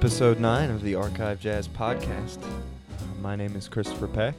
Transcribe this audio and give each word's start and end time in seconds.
episode 0.00 0.40
9 0.40 0.70
of 0.70 0.82
the 0.82 0.94
ArkivJazz 0.94 1.68
Podcast. 1.68 2.38
My 3.20 3.36
name 3.36 3.54
is 3.54 3.68
Christopher 3.68 4.08
Peck, 4.08 4.34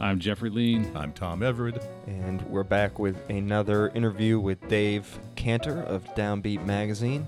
I'm 0.00 0.20
Jeffrey 0.20 0.50
Lean. 0.50 0.88
I'm 0.94 1.12
Tom 1.12 1.42
Everett. 1.42 1.84
and 2.06 2.40
we're 2.42 2.62
back 2.62 3.00
with 3.00 3.16
another 3.28 3.88
interview 3.88 4.38
with 4.38 4.68
Dave 4.68 5.18
Cantor 5.34 5.82
of 5.82 6.04
Downbeat 6.14 6.64
Magazine. 6.64 7.26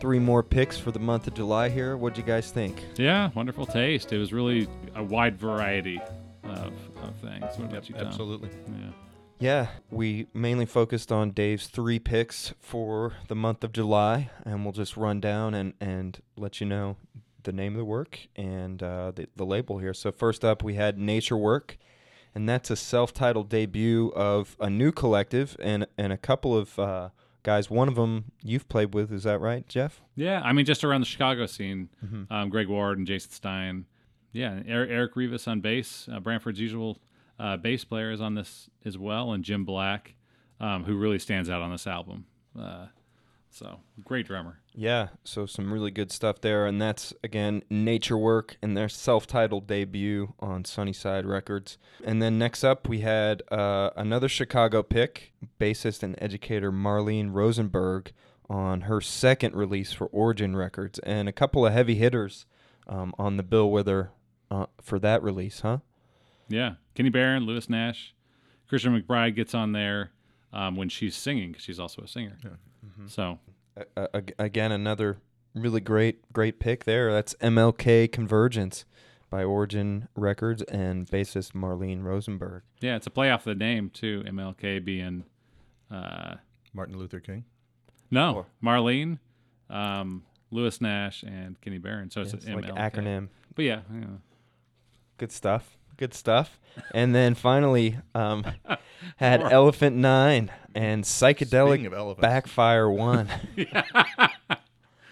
Three 0.00 0.18
more 0.18 0.42
picks 0.42 0.78
for 0.78 0.90
the 0.90 0.98
month 0.98 1.28
of 1.28 1.34
July 1.34 1.68
here. 1.68 1.96
What'd 1.96 2.18
you 2.18 2.24
guys 2.24 2.50
think? 2.50 2.82
Yeah, 2.96 3.30
wonderful 3.36 3.66
taste. 3.66 4.12
It 4.12 4.18
was 4.18 4.32
really 4.32 4.66
a 4.96 5.02
wide 5.04 5.38
variety 5.38 6.00
of, 6.42 6.72
of 7.04 7.14
things. 7.22 7.44
What 7.56 7.70
about 7.70 7.88
you, 7.88 7.94
Tom? 7.94 8.08
Absolutely. 8.08 8.50
Yeah. 9.38 9.68
We 9.90 10.26
mainly 10.32 10.66
focused 10.66 11.12
on 11.12 11.30
Dave's 11.32 11.66
three 11.66 11.98
picks 11.98 12.54
for 12.60 13.14
the 13.28 13.34
month 13.34 13.62
of 13.64 13.72
July, 13.72 14.30
and 14.44 14.64
we'll 14.64 14.72
just 14.72 14.96
run 14.96 15.20
down 15.20 15.54
and, 15.54 15.74
and 15.80 16.18
let 16.36 16.60
you 16.60 16.66
know 16.66 16.96
the 17.42 17.52
name 17.52 17.74
of 17.74 17.78
the 17.78 17.84
work 17.84 18.18
and 18.34 18.82
uh, 18.82 19.12
the, 19.14 19.28
the 19.36 19.44
label 19.44 19.78
here. 19.78 19.94
So, 19.94 20.10
first 20.10 20.44
up, 20.44 20.62
we 20.62 20.74
had 20.74 20.98
Nature 20.98 21.36
Work, 21.36 21.76
and 22.34 22.48
that's 22.48 22.70
a 22.70 22.76
self 22.76 23.12
titled 23.12 23.48
debut 23.48 24.08
of 24.16 24.56
a 24.58 24.70
new 24.70 24.90
collective 24.90 25.56
and, 25.60 25.86
and 25.98 26.12
a 26.12 26.16
couple 26.16 26.56
of 26.56 26.78
uh, 26.78 27.10
guys. 27.42 27.70
One 27.70 27.88
of 27.88 27.94
them 27.94 28.32
you've 28.42 28.68
played 28.68 28.94
with, 28.94 29.12
is 29.12 29.22
that 29.24 29.38
right, 29.40 29.68
Jeff? 29.68 30.00
Yeah, 30.16 30.40
I 30.44 30.52
mean, 30.52 30.64
just 30.64 30.82
around 30.82 31.02
the 31.02 31.06
Chicago 31.06 31.46
scene, 31.46 31.90
Mhm. 32.04 32.26
um, 32.30 32.48
Greg 32.48 32.68
Ward 32.68 32.98
and 32.98 33.06
Jason 33.06 33.30
Stein. 33.30 33.84
Yeah, 34.32 34.60
Eric, 34.66 34.90
Eric 34.90 35.14
Revis 35.14 35.46
on 35.46 35.60
bass, 35.60 36.08
uh, 36.12 36.20
Branford's 36.20 36.58
usual 36.60 36.98
uh, 37.38 37.56
bass 37.56 37.84
player 37.84 38.10
is 38.10 38.20
on 38.20 38.34
this 38.34 38.70
as 38.84 38.96
well, 38.96 39.32
and 39.32 39.44
Jim 39.44 39.64
Black, 39.64 40.14
um, 40.60 40.84
who 40.84 40.96
really 40.96 41.18
stands 41.18 41.48
out 41.50 41.62
on 41.62 41.70
this 41.70 41.86
album. 41.86 42.26
Uh, 42.58 42.86
so, 43.50 43.80
great 44.04 44.26
drummer. 44.26 44.60
Yeah, 44.74 45.08
so 45.24 45.46
some 45.46 45.72
really 45.72 45.90
good 45.90 46.12
stuff 46.12 46.42
there, 46.42 46.66
and 46.66 46.80
that's 46.80 47.14
again 47.24 47.62
Nature 47.70 48.18
Work 48.18 48.58
and 48.60 48.76
their 48.76 48.88
self-titled 48.88 49.66
debut 49.66 50.34
on 50.40 50.66
Sunnyside 50.66 51.24
Records. 51.24 51.78
And 52.04 52.20
then 52.20 52.36
next 52.36 52.64
up, 52.64 52.86
we 52.86 53.00
had 53.00 53.42
uh, 53.50 53.90
another 53.96 54.28
Chicago 54.28 54.82
pick, 54.82 55.32
bassist 55.58 56.02
and 56.02 56.16
educator 56.18 56.70
Marlene 56.70 57.32
Rosenberg 57.32 58.12
on 58.50 58.82
her 58.82 59.00
second 59.00 59.54
release 59.54 59.92
for 59.92 60.06
Origin 60.08 60.54
Records, 60.54 60.98
and 61.00 61.28
a 61.28 61.32
couple 61.32 61.66
of 61.66 61.72
heavy 61.72 61.94
hitters 61.94 62.44
um, 62.86 63.14
on 63.18 63.38
the 63.38 63.42
bill 63.42 63.70
with 63.70 63.86
her 63.86 64.10
uh, 64.50 64.66
for 64.82 64.98
that 64.98 65.22
release, 65.22 65.60
huh? 65.60 65.78
Yeah, 66.48 66.74
Kenny 66.94 67.08
Barron, 67.10 67.44
Lewis 67.44 67.68
Nash, 67.68 68.14
Christian 68.68 69.00
McBride 69.00 69.34
gets 69.34 69.54
on 69.54 69.72
there 69.72 70.10
um, 70.52 70.76
when 70.76 70.88
she's 70.88 71.16
singing 71.16 71.50
because 71.52 71.64
she's 71.64 71.80
also 71.80 72.02
a 72.02 72.08
singer. 72.08 72.36
So 73.08 73.38
uh, 73.96 74.06
again 74.38 74.72
another 74.72 75.18
really 75.54 75.80
great 75.80 76.32
great 76.32 76.58
pick 76.58 76.84
there 76.84 77.12
that's 77.12 77.34
mlk 77.42 78.10
convergence 78.12 78.84
by 79.28 79.42
origin 79.44 80.08
records 80.14 80.62
and 80.62 81.06
bassist 81.08 81.52
marlene 81.52 82.02
rosenberg 82.02 82.62
yeah, 82.80 82.96
it's 82.96 83.06
a 83.06 83.10
play 83.10 83.30
off 83.30 83.44
the 83.44 83.54
name 83.54 83.90
too. 83.90 84.22
MLK 84.26 84.84
being 84.84 85.24
uh, 85.90 86.34
Martin 86.72 86.98
Luther 86.98 87.20
King. 87.20 87.44
no 88.10 88.34
Or- 88.34 88.46
Marlene, 88.62 89.18
um, 89.70 90.24
Lewis 90.50 90.80
Nash, 90.80 91.22
and 91.22 91.60
Kenny 91.60 91.78
Barron. 91.78 92.10
So 92.10 92.20
it's, 92.20 92.34
it's 92.34 92.44
an 92.46 92.54
like 92.54 92.64
MLK. 92.66 92.78
acronym 92.92 93.28
But 93.54 93.64
yeah, 93.64 93.80
yeah. 93.92 94.06
good 95.18 95.32
stuff 95.32 95.76
good 95.96 96.14
stuff 96.14 96.58
and 96.92 97.14
then 97.14 97.34
finally 97.34 97.98
um, 98.14 98.44
had 99.16 99.40
elephant 99.42 99.96
nine 99.96 100.50
and 100.74 101.04
psychedelic 101.04 101.74
Speaking 101.74 101.86
of 101.86 101.94
elephants, 101.94 102.22
backfire 102.22 102.90
one 102.90 103.28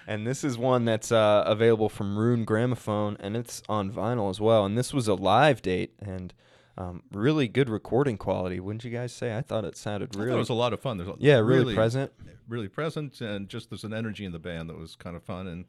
and 0.06 0.26
this 0.26 0.44
is 0.44 0.58
one 0.58 0.84
that's 0.84 1.10
uh, 1.12 1.44
available 1.46 1.88
from 1.88 2.18
Rune 2.18 2.44
Grammofon, 2.44 3.16
and 3.20 3.36
it's 3.36 3.62
on 3.68 3.90
vinyl 3.90 4.30
as 4.30 4.40
well. 4.40 4.64
And 4.64 4.76
this 4.76 4.92
was 4.92 5.08
a 5.08 5.14
live 5.14 5.62
date, 5.62 5.94
and 5.98 6.34
um, 6.76 7.02
really 7.12 7.48
good 7.48 7.68
recording 7.68 8.16
quality, 8.16 8.60
wouldn't 8.60 8.84
you 8.84 8.90
guys 8.90 9.12
say? 9.12 9.36
I 9.36 9.42
thought 9.42 9.64
it 9.64 9.76
sounded 9.76 10.14
really, 10.16 10.32
it 10.32 10.36
was 10.36 10.48
a 10.48 10.54
lot 10.54 10.72
of 10.72 10.80
fun. 10.80 10.98
There's 10.98 11.08
a, 11.08 11.14
yeah, 11.18 11.38
really, 11.38 11.74
present. 11.74 12.12
really 12.48 12.68
present, 12.68 13.20
and 13.20 13.48
just 13.48 13.70
there's 13.70 13.84
an 13.84 13.94
energy 13.94 14.24
in 14.24 14.32
the 14.32 14.38
band 14.38 14.68
that 14.68 14.78
was 14.78 14.96
kind 14.96 15.16
of 15.16 15.22
fun 15.22 15.46
and 15.46 15.64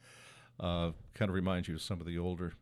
uh, 0.60 0.92
kind 1.14 1.30
of 1.30 1.36
reminds 1.36 1.68
you 1.68 1.76
of 1.76 1.82
some 1.82 2.00
of 2.00 2.08
the 2.08 2.18
older 2.18 2.54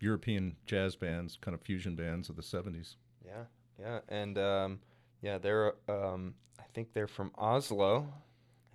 European 0.00 0.56
jazz 0.66 0.96
bands, 0.96 1.38
kind 1.40 1.54
of 1.54 1.60
fusion 1.62 1.94
bands 1.94 2.28
of 2.28 2.36
the 2.36 2.42
'70s. 2.42 2.96
Yeah, 3.24 3.44
yeah, 3.78 3.98
and 4.08 4.36
um, 4.38 4.80
yeah, 5.22 5.38
they're 5.38 5.74
um, 5.88 6.34
I 6.58 6.64
think 6.74 6.92
they're 6.92 7.06
from 7.08 7.30
Oslo, 7.36 8.06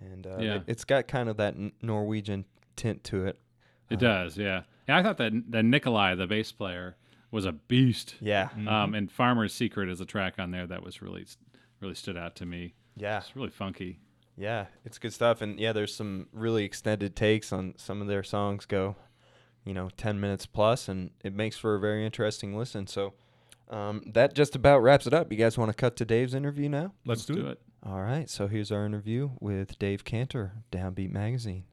and 0.00 0.26
uh, 0.26 0.38
Yeah. 0.40 0.54
it, 0.56 0.62
it's 0.66 0.84
got 0.84 1.08
kind 1.08 1.28
of 1.28 1.36
that 1.38 1.54
n- 1.54 1.72
Norwegian 1.82 2.44
tint 2.76 3.02
to 3.04 3.26
it. 3.26 3.38
it 3.90 3.96
Uh, 3.96 4.00
does. 4.00 4.36
Yeah, 4.38 4.62
yeah. 4.88 4.98
I 4.98 5.02
thought 5.02 5.18
that 5.18 5.32
that 5.50 5.64
Nikolai, 5.64 6.14
the 6.14 6.26
bass 6.26 6.52
player, 6.52 6.96
was 7.30 7.44
a 7.44 7.52
beast. 7.52 8.14
Yeah, 8.20 8.48
Um, 8.66 8.94
and 8.94 9.10
Farmer's 9.10 9.52
Secret 9.52 9.88
is 9.88 10.00
a 10.00 10.06
track 10.06 10.34
on 10.38 10.50
there 10.52 10.66
that 10.66 10.82
was 10.82 11.02
really 11.02 11.26
really 11.80 11.94
stood 11.94 12.16
out 12.16 12.34
to 12.36 12.46
me. 12.46 12.74
yeah, 12.96 13.18
It's 13.18 13.36
really 13.36 13.50
funky. 13.50 13.98
yeah. 14.36 14.66
It's 14.84 14.98
good 14.98 15.12
stuff, 15.12 15.42
and 15.42 15.58
yeah, 15.60 15.72
there's 15.72 15.94
some 15.94 16.28
really 16.32 16.64
extended 16.64 17.14
takes 17.16 17.52
on 17.52 17.74
some 17.76 18.00
of 18.00 18.06
their 18.08 18.22
songs. 18.22 18.64
Go, 18.66 18.96
you 19.66 19.74
know, 19.74 19.90
ten 19.96 20.18
minutes 20.20 20.46
plus, 20.46 20.88
and 20.88 21.10
it 21.22 21.34
makes 21.34 21.58
for 21.58 21.74
a 21.74 21.80
very 21.80 22.04
interesting 22.04 22.56
listen. 22.56 22.86
So. 22.86 23.14
Um, 23.68 24.04
that 24.14 24.32
just 24.32 24.54
about 24.54 24.78
wraps 24.78 25.08
it 25.08 25.12
up. 25.12 25.32
You 25.32 25.36
guys 25.36 25.58
want 25.58 25.70
to 25.70 25.74
cut 25.74 25.96
to 25.96 26.04
Dave's 26.04 26.34
interview 26.34 26.68
now? 26.68 26.92
Let's, 27.04 27.24
do, 27.24 27.48
it. 27.48 27.60
All 27.84 28.00
right, 28.00 28.28
so 28.28 28.46
here's 28.46 28.72
our 28.72 28.86
interview 28.86 29.30
with 29.40 29.78
Dave 29.78 30.04
Cantor, 30.04 30.52
Downbeat 30.72 31.12
Magazine. 31.12 31.64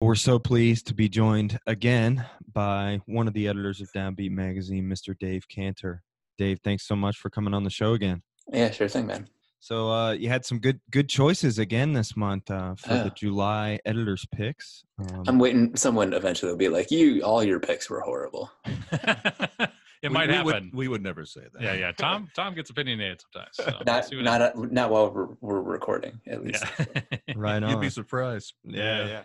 We're 0.00 0.14
so 0.14 0.38
pleased 0.38 0.86
to 0.88 0.94
be 0.94 1.08
joined 1.08 1.58
again 1.66 2.24
by 2.52 3.00
one 3.06 3.26
of 3.26 3.34
the 3.34 3.48
editors 3.48 3.80
of 3.80 3.90
Downbeat 3.92 4.30
Magazine, 4.30 4.84
Mr. 4.84 5.18
Dave 5.18 5.48
Cantor. 5.48 6.02
Dave, 6.36 6.60
thanks 6.62 6.86
so 6.86 6.94
much 6.94 7.16
for 7.16 7.30
coming 7.30 7.54
on 7.54 7.64
the 7.64 7.70
show 7.70 7.94
again. 7.94 8.22
Yeah, 8.52 8.70
sure 8.70 8.88
thing, 8.88 9.06
man. 9.06 9.28
So 9.66 9.90
uh, 9.90 10.12
you 10.12 10.28
had 10.28 10.44
some 10.44 10.60
good 10.60 10.78
good 10.92 11.08
choices 11.08 11.58
again 11.58 11.92
this 11.92 12.16
month 12.16 12.52
uh, 12.52 12.76
for 12.76 12.90
the 12.94 13.10
July 13.16 13.80
editors 13.84 14.24
picks. 14.32 14.84
Um, 14.96 15.24
I'm 15.26 15.38
waiting. 15.40 15.74
Someone 15.74 16.12
eventually 16.12 16.52
will 16.52 16.56
be 16.56 16.68
like, 16.68 16.92
"You, 16.92 17.22
all 17.22 17.42
your 17.42 17.58
picks 17.58 17.90
were 17.90 18.00
horrible." 18.00 18.48
it 18.92 19.68
We- 20.04 20.08
might 20.08 20.28
we 20.28 20.34
happen. 20.34 20.44
Would, 20.66 20.74
we 20.74 20.86
would 20.86 21.02
never 21.02 21.26
say 21.26 21.40
that. 21.52 21.60
yeah, 21.60 21.74
yeah. 21.74 21.90
Tom 21.90 22.28
Tom 22.36 22.54
gets 22.54 22.70
opinionated 22.70 23.20
sometimes. 23.22 23.56
So 23.56 23.64
we'll 23.66 23.82
Not, 23.84 24.04
see 24.04 24.14
what 24.14 24.24
not, 24.24 24.40
uh, 24.40 24.52
not 24.70 24.90
while 24.90 25.10
we're, 25.10 25.28
we're 25.40 25.60
recording, 25.62 26.20
at 26.28 26.44
least. 26.44 26.64
Yeah. 26.78 27.00
right 27.36 27.60
on. 27.60 27.68
You'd 27.70 27.80
be 27.80 27.90
surprised. 27.90 28.54
yeah, 28.62 29.04
yeah. 29.08 29.22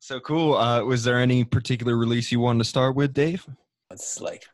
So 0.00 0.20
cool. 0.20 0.58
Uh, 0.58 0.84
was 0.84 1.04
there 1.04 1.18
any 1.18 1.42
particular 1.42 1.96
release 1.96 2.30
you 2.30 2.38
wanted 2.38 2.58
to 2.58 2.64
start 2.68 2.96
with, 2.96 3.14
Dave? 3.14 3.48
It's 3.90 4.20
like 4.20 4.44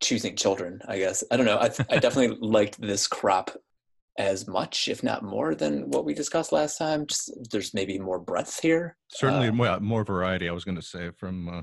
choosing 0.00 0.36
children, 0.36 0.80
I 0.86 0.98
guess. 0.98 1.24
I 1.28 1.36
don't 1.36 1.46
know. 1.46 1.58
I, 1.60 1.70
th- 1.70 1.88
I 1.90 1.98
definitely 1.98 2.38
liked 2.40 2.80
this 2.80 3.08
crop 3.08 3.50
as 4.20 4.46
much, 4.46 4.88
if 4.88 5.02
not 5.02 5.22
more, 5.24 5.54
than 5.54 5.90
what 5.90 6.04
we 6.04 6.14
discussed 6.14 6.52
last 6.52 6.76
time. 6.78 7.06
Just 7.06 7.30
there's 7.50 7.72
maybe 7.74 7.98
more 7.98 8.18
breadth 8.18 8.60
here. 8.60 8.96
Certainly 9.08 9.48
Uh, 9.48 9.52
more, 9.52 9.80
more 9.80 10.04
variety. 10.04 10.48
I 10.48 10.52
was 10.52 10.64
going 10.64 10.76
to 10.76 10.82
say 10.82 11.10
from 11.16 11.48
uh, 11.48 11.62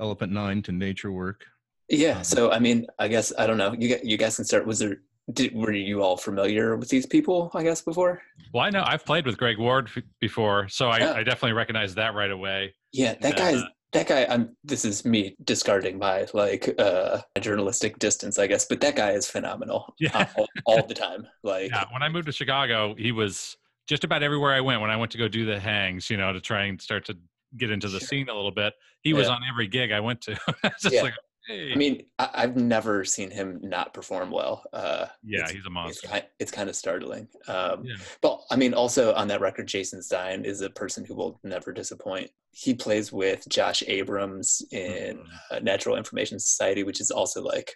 Elephant 0.00 0.32
Nine 0.32 0.62
to 0.62 0.72
Nature 0.72 1.12
Work. 1.12 1.44
Yeah. 1.88 2.18
Um, 2.18 2.24
So 2.24 2.50
I 2.52 2.58
mean, 2.58 2.86
I 2.98 3.08
guess 3.08 3.32
I 3.36 3.46
don't 3.46 3.58
know. 3.58 3.74
You 3.78 3.98
you 4.02 4.16
guys 4.16 4.36
can 4.36 4.44
start. 4.44 4.66
Was 4.66 4.78
there? 4.78 4.98
Did, 5.32 5.54
were 5.54 5.72
you 5.72 6.02
all 6.02 6.16
familiar 6.16 6.76
with 6.76 6.88
these 6.88 7.06
people? 7.06 7.50
I 7.54 7.62
guess 7.62 7.82
before. 7.82 8.20
Well, 8.52 8.64
I 8.64 8.70
know 8.70 8.82
I've 8.84 9.04
played 9.04 9.26
with 9.26 9.36
Greg 9.38 9.58
Ward 9.58 9.88
f- 9.94 10.02
before, 10.20 10.66
so 10.68 10.88
I, 10.88 10.98
Yeah. 10.98 11.12
I 11.12 11.22
definitely 11.22 11.52
recognize 11.52 11.94
that 11.96 12.14
right 12.14 12.30
away. 12.32 12.74
Yeah, 12.92 13.14
that 13.20 13.38
Yeah. 13.38 13.52
guy's 13.52 13.62
that 13.92 14.06
guy. 14.08 14.26
I'm. 14.28 14.56
This 14.64 14.84
is 14.84 15.04
me 15.04 15.36
discarding 15.44 15.98
my 15.98 16.26
like 16.34 16.74
uh 16.78 17.20
journalistic 17.40 17.98
distance, 17.98 18.38
I 18.38 18.46
guess. 18.46 18.64
But 18.66 18.80
that 18.82 18.96
guy 18.96 19.10
is 19.12 19.26
phenomenal. 19.28 19.94
Yeah. 19.98 20.10
uh, 20.16 20.24
all, 20.36 20.48
all 20.66 20.86
the 20.86 20.94
time. 20.94 21.26
Like 21.42 21.70
Yeah, 21.70 21.84
when 21.92 22.02
I 22.02 22.08
moved 22.08 22.26
to 22.26 22.32
Chicago, 22.32 22.94
he 22.96 23.12
was 23.12 23.56
just 23.88 24.04
about 24.04 24.22
everywhere 24.22 24.52
I 24.54 24.60
went. 24.60 24.80
When 24.80 24.90
I 24.90 24.96
went 24.96 25.10
to 25.12 25.18
go 25.18 25.28
do 25.28 25.44
the 25.44 25.58
hangs, 25.58 26.08
you 26.10 26.16
know, 26.16 26.32
to 26.32 26.40
try 26.40 26.64
and 26.64 26.80
start 26.80 27.04
to 27.06 27.16
get 27.56 27.70
into 27.70 27.88
the 27.88 27.98
Sure. 27.98 28.06
scene 28.08 28.28
a 28.28 28.34
little 28.34 28.52
bit, 28.52 28.74
he 29.02 29.12
was 29.12 29.26
Yeah. 29.26 29.34
on 29.34 29.40
every 29.50 29.66
gig 29.66 29.90
I 29.90 29.98
went 30.00 30.20
to. 30.22 30.38
Just 30.80 31.02
like, 31.02 31.14
hey, 31.46 31.72
I 31.72 31.76
mean, 31.76 32.04
I, 32.18 32.28
I've 32.34 32.56
never 32.56 33.04
seen 33.04 33.30
him 33.30 33.60
not 33.62 33.94
perform 33.94 34.30
well. 34.30 34.62
Uh, 34.72 35.06
yeah, 35.22 35.48
he's 35.50 35.64
a 35.66 35.70
monster. 35.70 36.06
kind, 36.08 36.24
it's 36.38 36.50
kind 36.52 36.68
of 36.68 36.76
startling. 36.76 37.28
Um, 37.48 37.84
Yeah. 37.84 37.96
But 38.22 38.40
I 38.50 38.56
mean, 38.56 38.74
also 38.74 39.12
on 39.14 39.28
that 39.28 39.40
record, 39.40 39.66
Jason 39.68 40.02
Stein 40.02 40.44
is 40.44 40.60
a 40.60 40.70
person 40.70 41.04
who 41.04 41.14
will 41.14 41.40
never 41.44 41.72
disappoint. 41.72 42.30
He 42.52 42.74
plays 42.74 43.12
with 43.12 43.48
Josh 43.48 43.82
Abrams 43.86 44.62
in 44.72 45.18
Mhm. 45.18 45.26
uh, 45.50 45.58
Natural 45.60 45.96
Information 45.96 46.38
Society, 46.38 46.82
which 46.82 47.00
is 47.00 47.10
also 47.10 47.42
like 47.42 47.74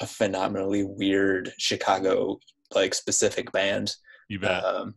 a 0.00 0.06
phenomenally 0.06 0.84
weird 0.84 1.52
Chicago 1.58 2.38
like 2.74 2.94
specific 2.94 3.50
band. 3.52 3.94
You 4.28 4.40
bet. 4.40 4.64
Um, 4.64 4.94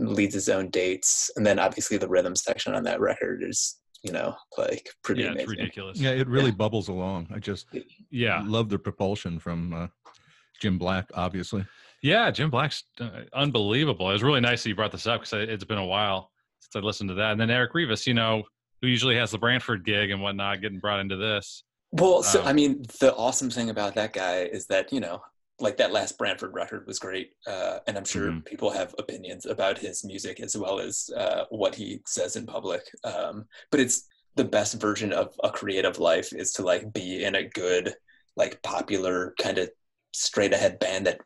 leads 0.00 0.34
his 0.34 0.48
own 0.48 0.70
dates, 0.70 1.28
and 1.34 1.44
then 1.44 1.58
obviously 1.58 1.96
the 1.96 2.08
rhythm 2.08 2.36
section 2.36 2.72
on 2.74 2.84
that 2.84 3.00
record 3.00 3.42
is 3.42 3.80
you 4.02 4.12
know 4.12 4.34
like 4.56 4.88
pretty 5.02 5.22
yeah, 5.22 5.32
it's 5.32 5.48
ridiculous. 5.48 5.98
Yeah, 5.98 6.10
it 6.10 6.28
really 6.28 6.50
bubbles 6.50 6.88
along. 6.88 7.28
I 7.34 7.38
just 7.38 7.66
yeah. 8.10 8.42
love 8.46 8.68
the 8.68 8.78
propulsion 8.78 9.38
from 9.38 9.72
uh, 9.72 9.86
Jim 10.60 10.78
Black, 10.78 11.10
obviously. 11.14 11.64
Yeah, 12.02 12.30
Jim 12.30 12.50
Black's 12.50 12.84
uh, 13.00 13.22
unbelievable. 13.32 14.08
It 14.10 14.14
was 14.14 14.22
really 14.22 14.40
nice 14.40 14.62
that 14.62 14.68
you 14.68 14.76
brought 14.76 14.92
this 14.92 15.06
up 15.06 15.22
because 15.22 15.48
it's 15.48 15.64
been 15.64 15.78
a 15.78 15.84
while 15.84 16.30
since 16.60 16.76
I 16.76 16.84
listened 16.84 17.08
to 17.10 17.14
that. 17.14 17.32
And 17.32 17.40
then 17.40 17.50
Eric 17.50 17.72
Revis, 17.72 18.06
you 18.06 18.14
know, 18.14 18.44
who 18.80 18.88
usually 18.88 19.16
has 19.16 19.32
the 19.32 19.38
Branford 19.38 19.84
gig 19.84 20.10
and 20.10 20.22
whatnot, 20.22 20.60
getting 20.60 20.78
brought 20.78 21.00
into 21.00 21.16
this. 21.16 21.64
Well, 21.90 22.22
so 22.22 22.42
Um, 22.42 22.46
I 22.46 22.52
mean, 22.52 22.82
the 23.00 23.14
awesome 23.16 23.50
thing 23.50 23.70
about 23.70 23.94
that 23.94 24.12
guy 24.12 24.42
is 24.42 24.66
that 24.66 24.92
you 24.92 25.00
know, 25.00 25.22
like 25.60 25.76
that 25.78 25.92
last 25.92 26.18
Branford 26.18 26.54
record 26.54 26.86
was 26.86 26.98
great, 26.98 27.32
uh, 27.46 27.78
and 27.86 27.96
I'm 27.96 28.04
sure 28.04 28.30
Mhm. 28.30 28.44
people 28.44 28.70
have 28.70 28.94
opinions 28.98 29.44
about 29.46 29.78
his 29.78 30.04
music 30.04 30.40
as 30.40 30.56
well 30.56 30.78
as 30.80 31.10
uh, 31.16 31.44
what 31.50 31.74
he 31.74 32.00
says 32.06 32.36
in 32.36 32.46
public. 32.46 32.82
Um, 33.04 33.46
but 33.70 33.80
it's 33.80 34.06
the 34.36 34.44
best 34.44 34.80
version 34.80 35.12
of 35.12 35.34
a 35.42 35.50
creative 35.50 35.98
life 35.98 36.32
is 36.32 36.52
to 36.54 36.62
like 36.62 36.92
be 36.92 37.24
in 37.24 37.34
a 37.34 37.48
good, 37.48 37.94
like 38.36 38.62
popular 38.62 39.34
kind 39.40 39.58
of 39.58 39.68
straight 40.12 40.52
ahead 40.52 40.78
band 40.78 41.06
that 41.06 41.20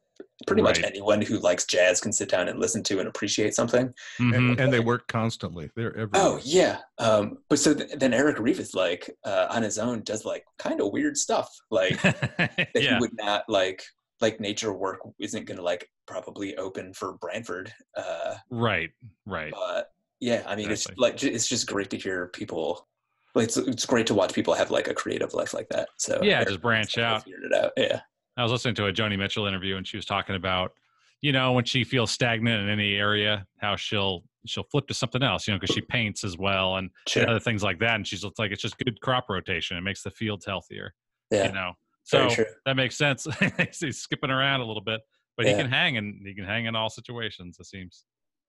pretty 0.47 0.63
much 0.63 0.83
anyone 0.83 1.21
who 1.21 1.39
likes 1.39 1.65
jazz 1.67 2.01
can 2.01 2.13
sit 2.13 2.29
down 2.29 2.49
and 2.49 2.59
listen 2.59 2.83
to 2.83 2.99
and 3.01 3.09
appreciate 3.09 3.55
something. 3.55 3.93
Mhm. 4.19 4.35
and, 4.37 4.61
and 4.61 4.73
they 4.73 4.81
work 4.81 5.07
constantly. 5.09 5.71
They're 5.77 5.91
everywhere. 5.97 6.11
Oh 6.15 6.41
yeah. 6.43 6.79
Um, 6.99 7.39
but 7.51 7.59
so 7.59 7.75
th- 7.75 7.91
then 7.99 8.15
Eric 8.15 8.39
Revis 8.39 8.75
like 8.75 9.11
uh, 9.25 9.49
on 9.51 9.63
his 9.63 9.79
own 9.79 10.03
does 10.05 10.25
like 10.25 10.45
kind 10.59 10.81
of 10.81 10.91
weird 10.91 11.17
stuff 11.19 11.49
like 11.71 12.01
that 12.03 12.71
yeah. 12.75 12.95
he 12.95 13.01
would 13.01 13.15
not 13.17 13.45
like 13.49 13.83
like 14.23 14.41
nature 14.41 14.73
work 14.73 15.01
isn't 15.19 15.45
gonna 15.45 15.61
like 15.61 15.91
probably 16.07 16.57
open 16.57 16.95
for 16.95 17.15
Branford. 17.15 17.73
Uh, 17.97 18.37
Right. 18.51 18.91
Right. 19.27 19.53
but 19.53 19.91
yeah, 20.21 20.45
I 20.47 20.55
mean 20.57 20.71
Exactly. 20.71 20.93
it's 20.95 21.01
like 21.01 21.23
it's 21.35 21.49
just 21.49 21.67
great 21.67 21.91
to 21.91 21.99
hear 21.99 22.29
people. 22.29 22.89
Like 23.35 23.45
it's, 23.49 23.57
it's 23.57 23.85
great 23.87 24.07
to 24.07 24.15
watch 24.15 24.33
people 24.33 24.55
have 24.55 24.71
like 24.71 24.89
a 24.89 24.95
creative 24.95 25.35
life 25.35 25.53
like 25.53 25.69
that. 25.71 25.89
So 25.99 26.21
Yeah, 26.23 26.45
just 26.45 26.63
branch 26.63 26.97
out. 26.99 27.25
Figured 27.25 27.45
it 27.45 27.53
out. 27.55 27.73
Yeah. 27.77 28.01
I 28.37 28.43
was 28.43 28.53
listening 28.53 28.75
to 28.77 28.87
a 28.87 28.93
Joni 28.93 29.19
Mitchell 29.19 29.47
interview 29.47 29.77
and 29.77 29.87
she 29.87 29.97
was 29.97 30.07
talking 30.07 30.37
about, 30.37 30.73
you 31.21 31.33
know, 31.33 31.53
when 31.53 31.65
she 31.65 31.83
feels 31.85 32.11
stagnant 32.11 32.63
in 32.63 32.69
any 32.71 32.95
area, 32.95 33.47
how 33.59 33.75
she'll 33.77 34.23
she'll 34.47 34.65
flip 34.65 34.87
to 34.89 34.95
something 34.95 35.23
else, 35.23 35.47
you 35.47 35.55
know, 35.55 35.59
because 35.61 35.75
she 35.75 35.81
paints 35.81 36.25
as 36.25 36.37
well 36.39 36.77
and 36.77 36.91
Sure. 37.09 37.29
other 37.29 37.41
things 37.41 37.63
like 37.63 37.79
that. 37.81 37.95
And 37.97 38.07
she's 38.07 38.25
like, 38.39 38.51
it's 38.53 38.63
just 38.63 38.77
good 38.79 39.01
crop 39.01 39.29
rotation. 39.29 39.77
It 39.77 39.83
makes 39.83 40.03
the 40.03 40.11
fields 40.11 40.45
healthier, 40.47 40.95
Yeah. 41.31 41.47
you 41.49 41.53
know. 41.53 41.73
Very 42.11 42.31
So 42.31 42.45
that 42.67 42.77
makes 42.77 42.97
sense. 42.97 43.27
He's 43.81 43.99
skipping 43.99 44.31
around 44.31 44.61
a 44.61 44.65
little 44.65 44.83
bit, 44.83 45.01
but 45.37 45.47
he 45.47 45.55
can 45.55 45.71
hang 45.71 45.97
and 45.97 46.27
he 46.27 46.35
can 46.35 46.45
hang 46.45 46.67
in 46.67 46.77
all 46.77 46.91
situations. 46.91 47.57
It 47.61 47.67
seems. 47.67 48.05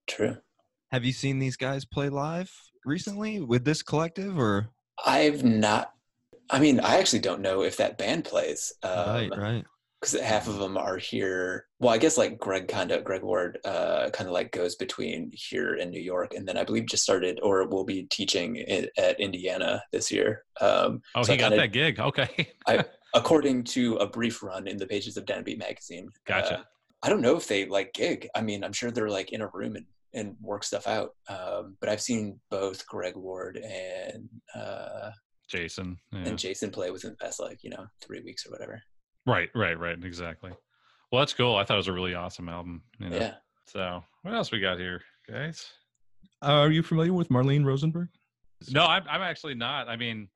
True. 0.07 0.37
Have 0.91 1.05
you 1.05 1.13
seen 1.13 1.39
these 1.39 1.55
guys 1.55 1.85
play 1.85 2.09
live 2.09 2.51
recently 2.85 3.39
with 3.41 3.65
this 3.65 3.81
collective 3.81 4.37
or? 4.37 4.69
I've 5.05 5.43
not. 5.43 5.91
I 6.49 6.59
mean, 6.59 6.79
I 6.79 6.97
actually 6.97 7.19
don't 7.19 7.41
know 7.41 7.63
if 7.63 7.77
that 7.77 7.97
band 7.97 8.25
plays. 8.25 8.73
Um, 8.83 9.07
right, 9.07 9.31
right. 9.37 9.65
Because 10.03 10.19
half 10.19 10.47
of 10.47 10.57
them 10.57 10.77
are 10.77 10.97
here. 10.97 11.65
Well, 11.79 11.93
I 11.93 11.97
guess 11.97 12.17
like 12.17 12.37
Greg 12.37 12.67
kind 12.67 12.91
of 12.91 13.03
Greg 13.05 13.23
Ward 13.23 13.57
uh, 13.63 14.09
kind 14.11 14.27
of 14.27 14.33
like 14.33 14.51
goes 14.51 14.75
between 14.75 15.31
here 15.33 15.75
and 15.75 15.89
New 15.91 16.01
York, 16.01 16.33
and 16.33 16.45
then 16.45 16.57
I 16.57 16.65
believe 16.65 16.87
just 16.87 17.03
started 17.03 17.39
or 17.41 17.65
will 17.67 17.85
be 17.85 18.03
teaching 18.11 18.57
i 18.69 18.87
at 18.97 19.19
Indiana 19.19 19.81
this 19.93 20.11
year. 20.11 20.43
Um, 20.59 21.01
Oh, 21.15 21.23
so 21.23 21.31
he 21.33 21.37
I 21.39 21.41
got 21.41 21.49
kinda- 21.51 21.63
that 21.63 21.71
gig. 21.71 21.99
Okay. 21.99 22.49
according 23.15 23.63
to 23.63 23.95
a 23.97 24.07
brief 24.07 24.43
run 24.43 24.67
in 24.67 24.75
the 24.77 24.87
pages 24.87 25.15
of 25.17 25.25
Downbeat 25.25 25.59
magazine. 25.59 26.09
Gotcha. 26.25 26.59
uh, 26.59 26.63
I 27.03 27.09
don't 27.09 27.21
know 27.21 27.37
if 27.37 27.47
they 27.47 27.65
like 27.65 27.93
gig. 27.93 28.27
I 28.35 28.41
mean, 28.41 28.63
I'm 28.63 28.73
sure 28.73 28.91
they're 28.91 29.09
like 29.09 29.31
in 29.31 29.41
a 29.41 29.49
room 29.53 29.75
and, 29.75 29.85
and 30.13 30.35
work 30.41 30.63
stuff 30.63 30.87
out. 30.87 31.11
Um, 31.29 31.77
but 31.79 31.89
I've 31.89 32.01
seen 32.01 32.39
both 32.49 32.85
Greg 32.87 33.15
Ward 33.15 33.57
and 33.57 34.27
uh, 34.55 35.11
Jason. 35.47 35.97
Yeah. 36.11 36.19
and 36.25 36.39
Jason 36.39 36.71
play 36.71 36.91
within 36.91 37.11
the 37.11 37.17
past 37.17 37.39
like 37.39 37.63
you 37.63 37.69
know 37.69 37.85
three 38.01 38.21
weeks 38.21 38.45
or 38.45 38.49
whatever. 38.51 38.81
Right, 39.25 39.49
right, 39.55 39.77
right. 39.79 39.97
Exactly. 40.03 40.51
Well, 41.11 41.21
that's 41.21 41.33
cool. 41.33 41.55
I 41.55 41.63
thought 41.63 41.75
it 41.75 41.77
was 41.77 41.87
a 41.87 41.93
really 41.93 42.13
awesome 42.15 42.49
album. 42.49 42.83
You 42.99 43.09
know? 43.09 43.17
Yeah. 43.17 43.33
So, 43.65 44.03
what 44.23 44.33
else 44.33 44.51
we 44.51 44.59
got 44.59 44.77
here, 44.79 45.01
guys? 45.29 45.65
Are 46.41 46.69
you 46.71 46.83
familiar 46.83 47.13
with 47.13 47.29
Marlene 47.29 47.63
Rosenberg? 47.63 48.09
No, 48.71 48.85
I'm, 48.85 49.03
I'm 49.09 49.21
actually 49.21 49.55
not. 49.55 49.87
I 49.87 49.95
mean, 49.95 50.27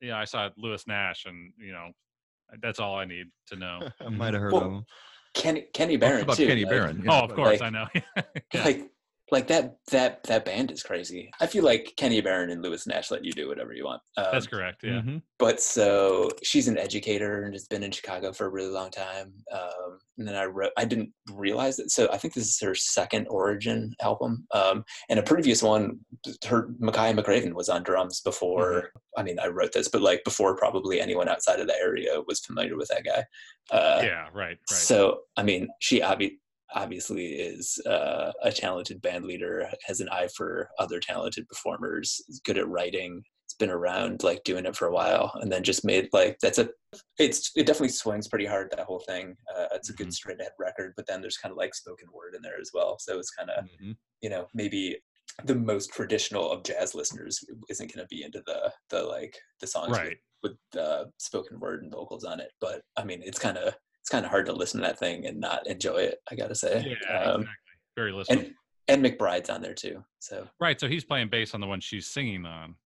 yeah, 0.00 0.18
I 0.18 0.24
saw 0.24 0.48
Lewis 0.56 0.86
Nash, 0.86 1.26
and 1.26 1.52
you 1.58 1.72
know, 1.72 1.90
that's 2.62 2.80
all 2.80 2.96
I 2.96 3.04
need 3.04 3.26
to 3.48 3.56
know. 3.56 3.88
I 4.00 4.08
might 4.08 4.34
have 4.34 4.42
heard 4.42 4.52
Well, 4.52 4.62
of 4.64 4.72
him. 4.72 4.84
Kenny 5.34 5.66
Kenny 5.74 5.96
What 5.96 6.00
Barron 6.00 6.22
about 6.22 6.36
too. 6.36 6.46
Kenny 6.46 6.64
like- 6.64 6.70
Barron? 6.70 7.04
oh, 7.08 7.20
of 7.20 7.34
course, 7.34 7.60
like- 7.60 7.62
I 7.62 7.70
know. 7.70 7.86
Yeah. 8.54 8.64
like 8.64 8.90
like 9.32 9.48
that 9.48 9.78
that 9.90 10.22
that 10.24 10.44
band 10.44 10.70
is 10.70 10.82
crazy. 10.82 11.30
I 11.40 11.46
feel 11.46 11.64
like 11.64 11.94
Kenny 11.96 12.20
Barron 12.20 12.50
and 12.50 12.62
Lewis 12.62 12.86
Nash 12.86 13.10
let 13.10 13.24
you 13.24 13.32
do 13.32 13.48
whatever 13.48 13.72
you 13.72 13.84
want. 13.84 14.00
Um, 14.16 14.26
that's 14.32 14.46
correct. 14.46 14.84
Yeah. 14.84 15.00
Mhm. 15.00 15.22
But 15.38 15.60
so 15.60 16.30
she's 16.44 16.68
an 16.68 16.78
educator 16.78 17.42
and 17.42 17.52
has 17.52 17.66
been 17.66 17.82
in 17.82 17.90
Chicago 17.90 18.32
for 18.32 18.46
a 18.46 18.50
really 18.50 18.70
long 18.70 18.90
time. 18.90 19.32
Um, 19.52 19.98
and 20.18 20.28
then 20.28 20.34
I 20.36 20.44
wrote, 20.44 20.70
I 20.76 20.84
didn't 20.84 21.12
realize 21.32 21.78
it. 21.78 21.90
So 21.90 22.08
I 22.12 22.18
think 22.18 22.34
this 22.34 22.46
is 22.46 22.60
her 22.60 22.74
second 22.74 23.26
Origin 23.28 23.94
album. 24.00 24.46
Um, 24.54 24.84
and 25.08 25.18
a 25.18 25.22
previous 25.22 25.62
one, 25.62 25.98
her 26.46 26.68
Makaya 26.80 27.18
McCraven 27.18 27.52
was 27.52 27.68
on 27.68 27.82
drums 27.82 28.20
before. 28.20 28.92
I 29.18 29.22
mean, 29.24 29.38
I 29.40 29.48
wrote 29.48 29.72
this, 29.72 29.88
but 29.88 30.02
like 30.02 30.22
before 30.24 30.56
probably 30.56 31.00
anyone 31.00 31.28
outside 31.28 31.58
of 31.60 31.66
the 31.66 31.74
area 31.76 32.20
was 32.26 32.40
familiar 32.40 32.76
with 32.76 32.88
that 32.88 33.04
guy. 33.04 33.24
Uh, 33.76 34.00
yeah. 34.04 34.28
Right. 34.32 34.56
Right. 34.56 34.58
so, 34.70 35.22
I 35.36 35.42
mean, 35.42 35.68
she 35.80 36.00
obvi- 36.00 36.38
obviously 36.74 37.26
is 37.34 37.78
uh, 37.86 38.32
a 38.42 38.50
talented 38.52 39.00
band 39.02 39.24
leader, 39.24 39.68
has 39.84 40.00
an 40.00 40.08
eye 40.10 40.28
for 40.36 40.68
other 40.78 41.00
talented 41.00 41.48
performers, 41.48 42.20
is 42.28 42.40
good 42.44 42.58
at 42.58 42.68
writing. 42.68 43.22
It's 43.44 43.54
been 43.54 43.70
around, 43.70 44.24
like 44.24 44.42
doing 44.44 44.66
it 44.66 44.74
for 44.76 44.88
a 44.88 44.92
while, 44.92 45.30
and 45.40 45.50
then 45.52 45.62
just 45.62 45.84
made 45.84 46.08
like 46.12 46.38
that's 46.42 46.58
a. 46.58 46.68
It's 47.18 47.52
it 47.54 47.66
definitely 47.66 47.90
swings 47.90 48.26
pretty 48.26 48.46
hard 48.46 48.70
that 48.70 48.86
whole 48.86 49.00
thing. 49.06 49.36
Uh, 49.56 49.66
it's 49.72 49.90
a 49.90 49.94
good 49.94 50.08
Mhm. 50.08 50.12
straight 50.14 50.40
ahead 50.40 50.52
record, 50.58 50.94
but 50.96 51.06
then 51.06 51.20
there's 51.20 51.36
kind 51.36 51.52
of 51.52 51.56
like 51.58 51.74
spoken 51.74 52.08
word 52.12 52.34
in 52.34 52.42
there 52.42 52.60
as 52.60 52.70
well. 52.74 52.96
So 52.98 53.18
it's 53.18 53.30
kind 53.30 53.50
of 53.50 53.64
Mhm. 53.80 53.96
you 54.20 54.30
know 54.30 54.48
maybe 54.54 54.98
the 55.44 55.54
most 55.54 55.92
traditional 55.92 56.50
of 56.50 56.62
jazz 56.64 56.94
listeners 56.94 57.44
isn't 57.68 57.92
going 57.94 58.04
to 58.04 58.08
be 58.08 58.22
into 58.24 58.42
the 58.46 58.72
the 58.90 59.02
like 59.02 59.38
the 59.60 59.66
songs 59.66 59.90
with 59.90 59.98
right. 60.00 60.16
with 60.42 60.56
uh, 60.80 61.04
spoken 61.18 61.60
word 61.60 61.82
and 61.82 61.92
vocals 61.92 62.24
on 62.24 62.40
it. 62.40 62.50
But 62.60 62.82
I 62.96 63.04
mean, 63.04 63.22
it's 63.24 63.38
kind 63.38 63.58
of 63.58 63.74
it's 64.06 64.10
kind 64.12 64.24
of 64.24 64.30
hard 64.30 64.46
to 64.46 64.52
listen 64.52 64.80
to 64.80 64.86
that 64.86 65.00
thing 65.00 65.26
and 65.26 65.40
not 65.40 65.66
enjoy 65.66 65.96
it. 65.96 66.18
I 66.30 66.36
gotta 66.36 66.54
say. 66.54 66.96
Yeah. 67.10 67.18
um, 67.18 67.40
exactly. 67.40 67.46
Very 67.96 68.12
listenable. 68.12 68.30
and 68.30 68.54
and 68.86 69.04
McBride's 69.04 69.50
on 69.50 69.62
there 69.62 69.74
too. 69.74 70.04
So 70.20 70.46
right. 70.60 70.78
So 70.78 70.86
he's 70.86 71.02
playing 71.02 71.28
bass 71.28 71.54
on 71.54 71.60
the 71.60 71.66
one 71.66 71.80
she's 71.80 72.06
singing 72.06 72.46
on. 72.46 72.76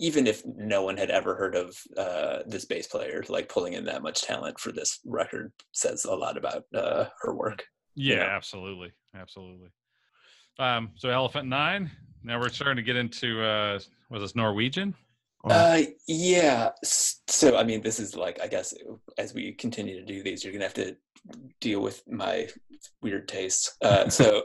even 0.00 0.26
if 0.26 0.42
no 0.44 0.82
one 0.82 0.96
had 0.96 1.10
ever 1.12 1.36
heard 1.36 1.54
of 1.54 1.78
uh, 1.96 2.40
this 2.44 2.64
bass 2.64 2.88
player, 2.88 3.22
like 3.28 3.48
pulling 3.48 3.74
in 3.74 3.84
that 3.84 4.02
much 4.02 4.22
talent 4.22 4.58
for 4.58 4.72
this 4.72 4.98
record 5.06 5.52
says 5.70 6.04
a 6.06 6.12
lot 6.12 6.36
about 6.36 6.64
uh, 6.74 7.04
her 7.20 7.32
work. 7.36 7.62
Yeah, 7.94 8.16
Yeah. 8.16 8.22
absolutely, 8.36 8.90
absolutely. 9.14 9.68
Um, 10.58 10.90
so 10.96 11.08
Elephant 11.08 11.46
Nine. 11.48 11.88
Now 12.24 12.40
we're 12.40 12.48
starting 12.48 12.76
to 12.76 12.82
get 12.82 12.96
into 12.96 13.40
uh, 13.44 13.78
was 14.10 14.22
this 14.22 14.34
Norwegian? 14.34 14.92
Oh, 15.44 15.50
Uh, 15.50 15.82
yeah. 16.06 16.70
So, 16.84 17.56
I 17.56 17.64
mean, 17.64 17.82
this 17.82 17.98
is 17.98 18.16
like, 18.16 18.40
I 18.40 18.46
guess, 18.46 18.74
as 19.18 19.34
we 19.34 19.52
continue 19.52 19.98
to 19.98 20.04
do 20.06 20.22
these, 20.22 20.44
you're 20.44 20.52
gonna 20.52 20.64
have 20.64 20.74
to 20.74 20.96
deal 21.60 21.80
with 21.80 22.02
my 22.08 22.48
weird 23.02 23.28
tastes. 23.28 23.76
Uh, 23.82 24.08
so, 24.08 24.44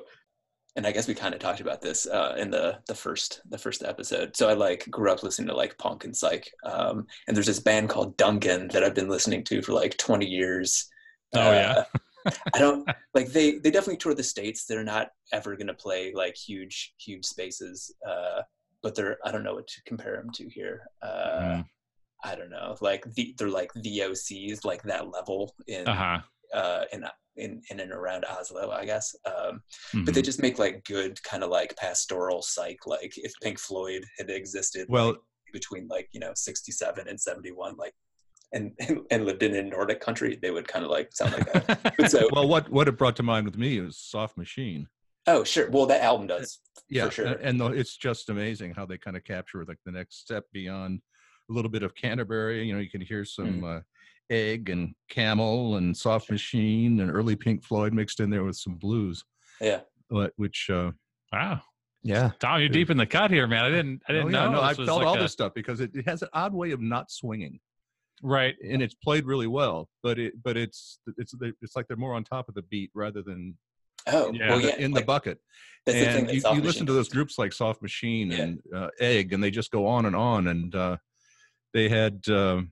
and 0.76 0.88
I 0.88 0.92
guess 0.92 1.08
we 1.08 1.16
kind 1.16 1.34
of 1.34 1.40
talked 1.42 1.62
about 1.62 1.82
this 1.82 2.08
uh, 2.08 2.36
in 2.38 2.52
the 2.52 2.80
the 2.88 2.96
first 2.96 3.42
the 3.50 3.58
first 3.58 3.84
episode. 3.84 4.36
So, 4.36 4.50
I 4.50 4.54
like 4.54 4.90
grew 4.90 5.12
up 5.12 5.24
listening 5.24 5.50
to 5.50 5.56
like 5.56 5.78
punk 5.78 6.04
and 6.06 6.16
psych, 6.16 6.52
um, 6.64 7.06
and 7.28 7.36
there's 7.38 7.48
this 7.48 7.60
band 7.60 7.90
called 7.90 8.18
Dungen 8.18 8.72
that 8.72 8.84
I've 8.84 8.96
been 8.96 9.10
listening 9.10 9.44
to 9.46 9.62
for 9.62 9.74
like 9.74 9.98
20 9.98 10.26
years. 10.28 10.88
Oh, 11.34 11.52
yeah? 11.52 11.84
Uh, 12.26 12.32
I 12.54 12.60
don't 12.60 12.90
like 13.14 13.28
they 13.30 13.60
they 13.60 13.72
definitely 13.72 13.98
tour 13.98 14.14
the 14.14 14.24
states. 14.24 14.66
They're 14.66 14.84
not 14.84 15.10
ever 15.34 15.56
gonna 15.56 15.74
play 15.74 16.14
like 16.14 16.36
huge 16.36 16.94
huge 17.00 17.26
spaces. 17.26 17.94
Uh, 18.08 18.42
but 18.84 18.96
they're 18.96 19.18
I 19.26 19.32
don't 19.32 19.44
know 19.44 19.56
what 19.56 19.68
to 19.68 19.82
compare 19.86 20.16
them 20.18 20.32
to 20.34 20.50
here. 20.50 20.82
Uh, 21.02 21.42
Mm. 21.42 21.66
I 22.24 22.36
don't 22.36 22.50
know, 22.50 22.76
like 22.82 23.04
the 23.14 23.36
they're 23.38 23.48
like 23.50 23.72
VOCs, 23.78 24.66
like 24.66 24.82
that 24.84 25.12
level 25.12 25.54
in 25.68 25.88
Uh 25.88 25.94
huh. 25.94 26.58
uh, 26.58 26.84
in 26.92 27.06
in 27.36 27.62
in 27.70 27.80
and 27.80 27.92
around 27.92 28.26
Oslo, 28.26 28.72
I 28.72 28.86
guess. 28.86 29.16
Um, 29.26 29.62
Mm-hmm. 29.94 30.04
but 30.06 30.14
they 30.16 30.24
just 30.24 30.42
make 30.42 30.58
like 30.58 30.84
good 30.86 31.22
kind 31.24 31.44
of 31.44 31.50
like 31.52 31.76
pastoral 31.78 32.42
psych, 32.42 32.88
like 32.88 33.14
if 33.18 33.32
Pink 33.44 33.60
Floyd 33.60 34.04
had 34.18 34.30
existed, 34.32 34.88
Well, 34.90 35.10
like, 35.10 35.18
between 35.54 35.88
like 35.88 36.10
you 36.12 36.20
know 36.20 36.32
sixty 36.36 36.72
seven 36.72 37.08
and 37.08 37.20
seventy 37.20 37.52
one, 37.52 37.76
like. 37.78 37.94
And, 38.54 38.72
and 38.80 39.00
and 39.12 39.26
lived 39.26 39.44
in 39.44 39.54
a 39.56 39.62
Nordic 39.62 40.00
country, 40.00 40.40
they 40.42 40.52
would 40.52 40.70
kind 40.70 40.86
of 40.86 40.90
like 40.90 41.10
sound 41.14 41.34
like 41.34 41.52
that. 41.52 42.10
So, 42.10 42.30
well, 42.32 42.48
what 42.48 42.70
what 42.70 42.88
it 42.88 42.98
brought 42.98 43.18
to 43.18 43.24
mind 43.24 43.46
with 43.46 43.58
me 43.58 43.78
is 43.78 43.98
Soft 43.98 44.38
Machine. 44.38 44.88
Oh 45.28 45.44
sure, 45.44 45.70
well 45.70 45.86
that 45.88 46.02
album 46.02 46.28
does 46.28 46.60
Yeah, 46.90 47.10
sure. 47.10 47.26
a- 47.28 47.40
and 47.42 47.60
the, 47.60 47.68
it's 47.68 47.98
just 47.98 48.30
amazing 48.30 48.74
how 48.74 48.86
they 48.86 48.98
kind 48.98 49.18
of 49.18 49.24
capture 49.24 49.64
like 49.66 49.78
the 49.86 49.92
next 49.92 50.20
step 50.22 50.46
beyond 50.54 51.02
a 51.50 51.54
little 51.54 51.72
bit 51.72 51.84
of 51.84 51.96
Canterbury. 51.96 52.66
You 52.66 52.74
know, 52.74 52.80
you 52.80 52.90
can 52.90 53.02
hear 53.02 53.24
some 53.26 53.64
uh, 53.64 53.80
Egg 54.30 54.70
and 54.70 54.94
Camel 55.10 55.78
and 55.78 55.96
Soft 55.96 56.30
Machine 56.30 57.00
and 57.00 57.10
early 57.10 57.36
Pink 57.36 57.64
Floyd 57.64 57.94
mixed 57.94 58.20
in 58.20 58.30
there 58.30 58.44
with 58.44 58.58
some 58.58 58.76
blues, 58.76 59.24
yeah. 59.62 59.82
but 60.10 60.34
which 60.36 60.70
uh, 60.70 60.92
Wow, 61.32 61.62
yeah. 62.04 62.32
Tom, 62.40 62.60
you're 62.60 62.70
deep 62.70 62.90
in 62.90 62.98
the 62.98 63.06
cut 63.06 63.32
here, 63.32 63.48
man. 63.48 63.64
I 63.66 63.70
didn't, 63.70 64.02
I 64.08 64.12
oh, 64.12 64.16
didn't 64.16 64.32
yeah, 64.34 64.46
know. 64.46 64.52
no, 64.52 64.62
I 64.62 64.74
felt 64.74 64.88
like 65.00 65.08
all 65.08 65.18
a- 65.18 65.20
this 65.20 65.32
stuff 65.34 65.54
because 65.54 65.80
it, 65.82 65.92
it 65.94 66.08
has 66.08 66.22
an 66.22 66.30
odd 66.34 66.54
way 66.54 66.72
of 66.72 66.82
not 66.82 67.10
swinging, 67.12 67.60
Right. 68.22 68.56
and 68.70 68.82
it's 68.82 68.96
played 68.96 69.26
really 69.26 69.48
well. 69.48 69.90
But 70.04 70.20
it 70.20 70.34
but 70.44 70.58
it's 70.58 71.00
it's 71.18 71.34
it's 71.62 71.76
like 71.76 71.88
they're 71.88 71.98
more 71.98 72.14
on 72.14 72.24
top 72.24 72.48
of 72.50 72.56
the 72.56 72.62
beat 72.64 72.92
rather 72.94 73.22
than 73.22 73.58
Oh, 74.08 74.32
Yeah. 74.34 74.50
well, 74.50 74.58
in 74.58 74.62
the- 74.64 74.68
yeah, 74.70 74.76
in 74.78 74.92
the 74.92 74.98
like, 75.00 75.06
bucket. 75.06 75.40
that's 75.86 75.98
the 75.98 76.06
thing 76.06 76.18
and 76.20 76.30
that 76.30 76.34
you, 76.36 76.42
you 76.56 76.62
listen 76.62 76.86
to 76.86 76.94
those 76.94 77.10
groups 77.10 77.38
like 77.38 77.54
Soft 77.54 77.82
Machine 77.82 78.32
Yeah. 78.32 78.42
and 78.42 78.62
uh, 78.76 78.90
Egg, 79.00 79.34
and 79.34 79.44
they 79.44 79.52
just 79.52 79.72
go 79.72 79.86
on 79.88 80.06
and 80.06 80.16
on, 80.16 80.48
and 80.48 80.74
uh, 80.76 80.98
they 81.74 81.90
had 81.90 82.28
um 82.30 82.72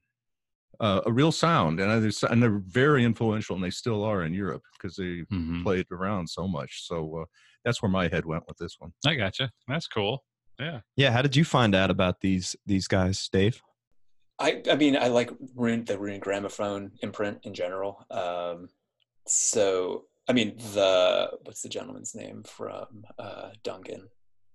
uh, 0.81 0.99
a 1.05 1.11
real 1.11 1.31
sound, 1.31 1.79
and, 1.79 1.89
I- 1.89 2.27
and 2.29 2.43
they're 2.43 2.59
very 2.67 3.05
influential, 3.05 3.55
and 3.55 3.63
they 3.63 3.69
still 3.69 4.03
are 4.03 4.23
in 4.23 4.33
Europe 4.33 4.61
because 4.73 4.97
they 4.97 5.23
Mhm. 5.31 5.63
played 5.63 5.85
around 5.89 6.27
so 6.29 6.49
much. 6.49 6.85
So 6.85 7.19
uh, 7.21 7.25
that's 7.63 7.81
where 7.81 7.89
my 7.89 8.09
head 8.09 8.25
went 8.25 8.43
with 8.45 8.57
this 8.57 8.75
one. 8.79 8.91
I 9.05 9.15
gotcha. 9.15 9.51
That's 9.69 9.87
cool. 9.87 10.25
Yeah. 10.59 10.81
Yeah, 10.97 11.11
how 11.11 11.21
did 11.21 11.33
you 11.37 11.45
find 11.45 11.73
out 11.75 11.89
about 11.91 12.19
these 12.19 12.57
these 12.65 12.87
guys, 12.89 13.29
Dave? 13.29 13.61
I 14.37 14.61
I 14.69 14.75
mean 14.75 14.97
I 14.97 15.07
like 15.07 15.31
Rune 15.55 15.85
the 15.85 15.97
Rune 15.97 16.19
Grammofon 16.19 16.91
imprint 17.01 17.39
in 17.45 17.53
general. 17.53 18.05
Um, 18.11 18.67
so 19.27 20.07
I 20.27 20.33
mean 20.33 20.57
the 20.73 21.31
what's 21.43 21.61
the 21.61 21.69
gentleman's 21.69 22.15
name 22.15 22.43
from 22.43 23.05
uh, 23.19 23.49
Dungen? 23.63 24.03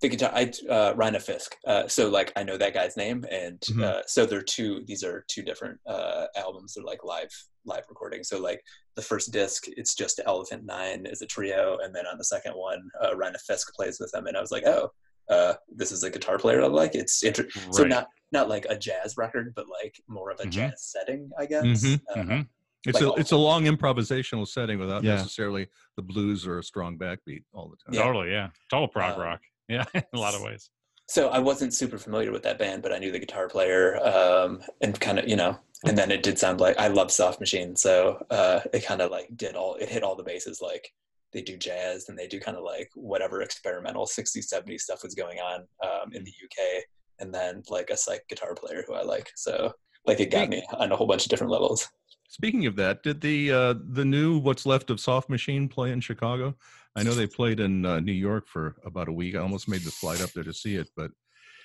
The 0.01 0.09
guitar, 0.09 0.31
I 0.35 0.51
uh, 0.69 0.95
Reine 0.97 1.21
Fiske. 1.21 1.57
Uh, 1.67 1.87
so 1.87 2.09
like 2.09 2.33
I 2.35 2.43
know 2.43 2.57
that 2.57 2.73
guy's 2.75 2.97
name, 2.97 3.25
and 3.31 3.61
Mhm. 3.61 3.83
uh, 3.85 4.03
so 4.07 4.25
they're 4.25 4.41
two. 4.43 4.83
These 4.87 5.05
are 5.05 5.25
two 5.29 5.43
different 5.43 5.79
uh, 5.87 6.27
albums. 6.37 6.73
They're 6.75 6.85
like 6.85 7.05
live 7.05 7.29
live 7.67 7.85
recordings. 7.89 8.29
So 8.31 8.41
like 8.41 8.63
the 8.97 9.03
first 9.03 9.31
disc, 9.31 9.65
it's 9.69 9.95
just 9.95 10.19
Elephant 10.25 10.65
Nine 10.65 11.07
as 11.07 11.21
a 11.21 11.27
trio, 11.27 11.79
and 11.83 11.95
then 11.95 12.07
on 12.07 12.17
the 12.19 12.25
second 12.25 12.53
one, 12.55 12.81
uh, 13.05 13.15
Reine 13.15 13.35
Fiske 13.47 13.73
plays 13.75 14.01
with 14.01 14.11
them, 14.13 14.27
and 14.27 14.37
I 14.39 14.41
was 14.41 14.51
like, 14.51 14.65
oh, 14.67 14.91
uh, 15.29 15.55
this 15.69 15.93
is 15.93 16.03
a 16.03 16.11
guitar 16.11 16.39
player 16.39 16.63
I 16.63 16.67
like. 16.69 16.95
It's 16.95 17.23
inter- 17.23 17.49
so 17.71 17.85
not 17.85 18.09
not 18.33 18.49
like 18.49 18.65
a 18.71 18.79
jazz 18.79 19.17
record, 19.19 19.53
but 19.55 19.67
like 19.69 20.01
more 20.09 20.31
of 20.31 20.41
a 20.41 20.45
Mhm. 20.47 20.51
jazz 20.51 20.83
setting, 20.83 21.31
I 21.39 21.45
guess. 21.47 21.65
Mhm, 21.67 22.01
Uh, 22.09 22.15
Mhm. 22.17 22.49
It's 22.87 23.01
Like 23.01 23.17
a 23.17 23.21
it's 23.21 23.33
a 23.33 23.37
long 23.37 23.65
improvisational 23.65 24.47
setting 24.49 24.79
without 24.79 25.03
Yeah. 25.05 25.17
necessarily 25.17 25.69
the 25.97 26.03
blues 26.03 26.47
or 26.47 26.59
a 26.59 26.63
strong 26.63 26.99
backbeat 26.99 27.45
all 27.53 27.69
the 27.69 27.77
time. 27.77 27.95
Yeah. 27.95 28.03
Totally. 28.05 28.31
Yeah. 28.31 28.49
Total 28.71 28.89
prog 28.89 29.15
Um, 29.17 29.21
rock. 29.21 29.41
Yeah. 29.69 29.85
In 29.95 30.03
a 30.15 30.19
lot 30.19 30.35
of 30.35 30.43
ways. 30.43 30.69
So 31.07 31.29
I 31.29 31.39
wasn't 31.39 31.75
super 31.75 31.97
familiar 31.99 32.33
with 32.33 32.43
that 32.45 32.59
band, 32.59 32.83
but 32.83 32.93
I 32.93 32.99
knew 32.99 33.13
the 33.13 33.19
guitar 33.21 33.49
player, 33.49 33.99
um, 34.05 34.63
and 34.81 34.99
kind 35.01 35.19
of 35.19 35.29
you 35.29 35.37
know, 35.37 35.59
and 35.85 35.97
then 35.99 36.11
it 36.11 36.23
did 36.25 36.39
sound 36.39 36.61
like 36.61 36.77
I 36.79 36.89
love 36.89 37.11
Soft 37.13 37.39
Machine, 37.41 37.77
so 37.77 38.25
uh, 38.31 38.61
it 38.73 38.85
kind 38.85 39.01
of 39.01 39.11
like 39.13 39.29
did 39.37 39.55
all 39.57 39.75
it 39.77 39.89
hit 39.89 40.03
all 40.03 40.17
the 40.17 40.23
bases. 40.25 40.61
Like 40.61 40.89
they 41.33 41.43
do 41.43 41.57
jazz 41.57 42.09
and 42.09 42.19
they 42.19 42.27
do 42.27 42.41
kind 42.41 42.57
of 42.57 42.65
like 42.65 42.91
whatever 42.95 43.43
experimental 43.43 44.07
60s, 44.07 44.53
70s 44.53 44.81
stuff 44.81 45.05
was 45.05 45.15
going 45.15 45.39
on 45.39 45.61
um, 45.85 46.13
in 46.13 46.25
the 46.25 46.33
UK, 46.45 46.85
and 47.21 47.33
then 47.33 47.63
like 47.69 47.91
a 47.91 47.97
psych 47.97 48.25
guitar 48.29 48.55
player 48.57 48.83
who 48.89 48.95
I 48.95 49.03
like. 49.03 49.31
So 49.37 49.73
like 50.07 50.21
it 50.21 50.31
got 50.31 50.49
me 50.49 50.63
on 50.79 50.93
a 50.93 50.97
whole 50.97 51.07
bunch 51.07 51.25
of 51.25 51.31
different 51.31 51.53
levels. 51.53 51.89
Speaking 52.29 52.67
of 52.67 52.77
that, 52.77 53.03
did 53.03 53.21
the 53.21 53.51
uh, 53.53 53.75
the 53.93 54.05
new 54.05 54.39
What's 54.39 54.65
Left 54.65 54.91
of 54.91 55.01
Soft 55.01 55.29
Machine 55.29 55.69
play 55.69 55.91
in 55.91 56.01
Chicago? 56.01 56.55
I 56.97 57.03
know 57.03 57.13
they 57.13 57.27
played 57.27 57.61
in 57.61 57.85
uh, 57.85 58.01
New 58.01 58.13
York 58.13 58.47
for 58.49 58.77
about 58.85 59.09
a 59.09 59.13
week. 59.13 59.35
I 59.35 59.39
almost 59.39 59.69
made 59.69 59.83
the 59.83 59.91
flight 59.91 60.21
up 60.23 60.31
there 60.33 60.45
to 60.45 60.53
see 60.53 60.77
it, 60.77 60.89
but 60.97 61.11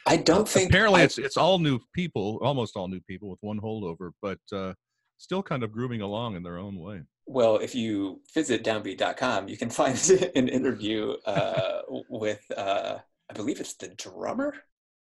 I 0.07 0.17
don't 0.17 0.47
think 0.47 0.69
apparently 0.69 1.01
I- 1.01 1.05
it's 1.05 1.17
it's 1.17 1.37
all 1.37 1.59
new 1.59 1.79
people, 1.93 2.39
almost 2.41 2.75
all 2.75 2.87
new 2.87 3.01
people 3.01 3.29
with 3.29 3.39
one 3.41 3.59
holdover, 3.59 4.11
but 4.21 4.39
uh, 4.51 4.73
still 5.17 5.43
kind 5.43 5.63
of 5.63 5.71
grooving 5.71 6.01
along 6.01 6.35
in 6.35 6.43
their 6.43 6.57
own 6.57 6.79
way. 6.79 7.01
Well, 7.27 7.57
if 7.57 7.73
you 7.73 8.21
visit 8.35 8.63
downbeat.com, 8.63 9.47
you 9.47 9.57
can 9.57 9.69
find 9.71 9.97
an 10.35 10.47
interview 10.47 11.13
uh, 11.25 11.81
with, 12.09 12.41
uh, 12.55 12.97
I 13.29 13.33
believe 13.33 13.59
it's 13.59 13.73
the 13.75 13.87
drummer 13.89 14.53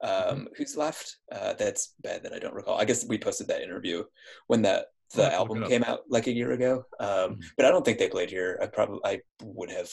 um, 0.02 0.48
who's 0.56 0.76
left. 0.76 1.16
Uh, 1.32 1.54
that's 1.54 1.94
bad 2.02 2.22
that 2.22 2.32
I 2.32 2.38
don't 2.38 2.54
recall. 2.54 2.78
I 2.78 2.84
guess 2.84 3.04
we 3.06 3.18
posted 3.18 3.48
that 3.48 3.62
interview 3.62 4.04
when 4.46 4.62
that 4.62 4.86
the 5.14 5.32
album 5.32 5.64
came 5.64 5.82
out 5.84 6.00
like 6.10 6.26
a 6.26 6.32
year 6.32 6.52
ago. 6.52 6.84
Um, 7.00 7.08
Mhm. 7.36 7.42
but 7.56 7.64
I 7.66 7.70
don't 7.70 7.84
think 7.84 7.98
they 7.98 8.08
played 8.10 8.30
here. 8.30 8.58
I 8.62 8.66
probably 8.66 9.00
I 9.04 9.20
would 9.42 9.70
have. 9.70 9.90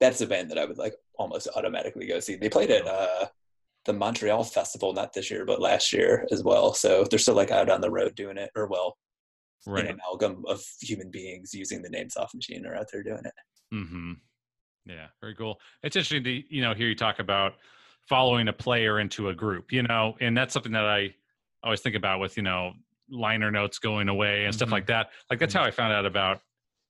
That's 0.00 0.20
a 0.22 0.26
band 0.26 0.50
that 0.50 0.58
I 0.58 0.64
would 0.64 0.78
like 0.78 0.94
almost 1.18 1.48
automatically 1.54 2.06
go 2.06 2.18
see. 2.18 2.36
They 2.36 2.48
played 2.48 2.70
at 2.70 2.86
uh, 2.86 3.26
the 3.84 3.92
Montreal 3.92 4.42
Festival, 4.44 4.92
not 4.92 5.12
this 5.12 5.30
year, 5.30 5.44
but 5.44 5.60
last 5.60 5.92
year 5.92 6.26
as 6.32 6.42
well. 6.42 6.72
So 6.74 7.04
they're 7.04 7.18
still 7.18 7.34
like 7.36 7.50
out 7.50 7.68
on 7.70 7.80
the 7.80 7.90
road 7.90 8.14
doing 8.14 8.36
it, 8.38 8.50
or 8.56 8.66
well, 8.66 8.96
Right. 9.64 9.84
an 9.84 9.92
amalgam 9.92 10.44
of 10.48 10.60
human 10.80 11.10
beings 11.12 11.54
using 11.54 11.82
the 11.82 11.88
name 11.90 12.10
Soft 12.10 12.34
Machine 12.34 12.66
are 12.66 12.74
out 12.74 12.86
there 12.90 13.04
doing 13.04 13.22
it. 13.24 13.34
Mm-hmm. 13.72 14.14
Yeah, 14.86 15.06
very 15.20 15.36
cool. 15.36 15.60
It's 15.84 15.94
interesting 15.94 16.24
to 16.24 16.30
you 16.54 16.62
know 16.62 16.74
hear 16.74 16.88
you 16.88 16.96
talk 16.96 17.20
about 17.20 17.52
following 18.08 18.48
a 18.48 18.52
player 18.52 19.00
into 19.00 19.28
a 19.28 19.34
group, 19.34 19.72
you 19.72 19.82
know, 19.82 20.16
and 20.20 20.36
that's 20.36 20.52
something 20.52 20.72
that 20.72 20.84
I 20.84 21.14
always 21.64 21.80
think 21.80 21.96
about 21.96 22.20
with 22.20 22.36
you 22.36 22.42
know 22.42 22.72
liner 23.10 23.50
notes 23.50 23.78
going 23.78 24.08
away 24.08 24.44
and 24.46 24.54
stuff 24.54 24.68
Mhm. 24.68 24.72
like 24.72 24.86
that. 24.86 25.10
Like 25.30 25.38
that's 25.38 25.54
how 25.54 25.62
I 25.62 25.70
found 25.70 25.92
out 25.92 26.06
about 26.06 26.40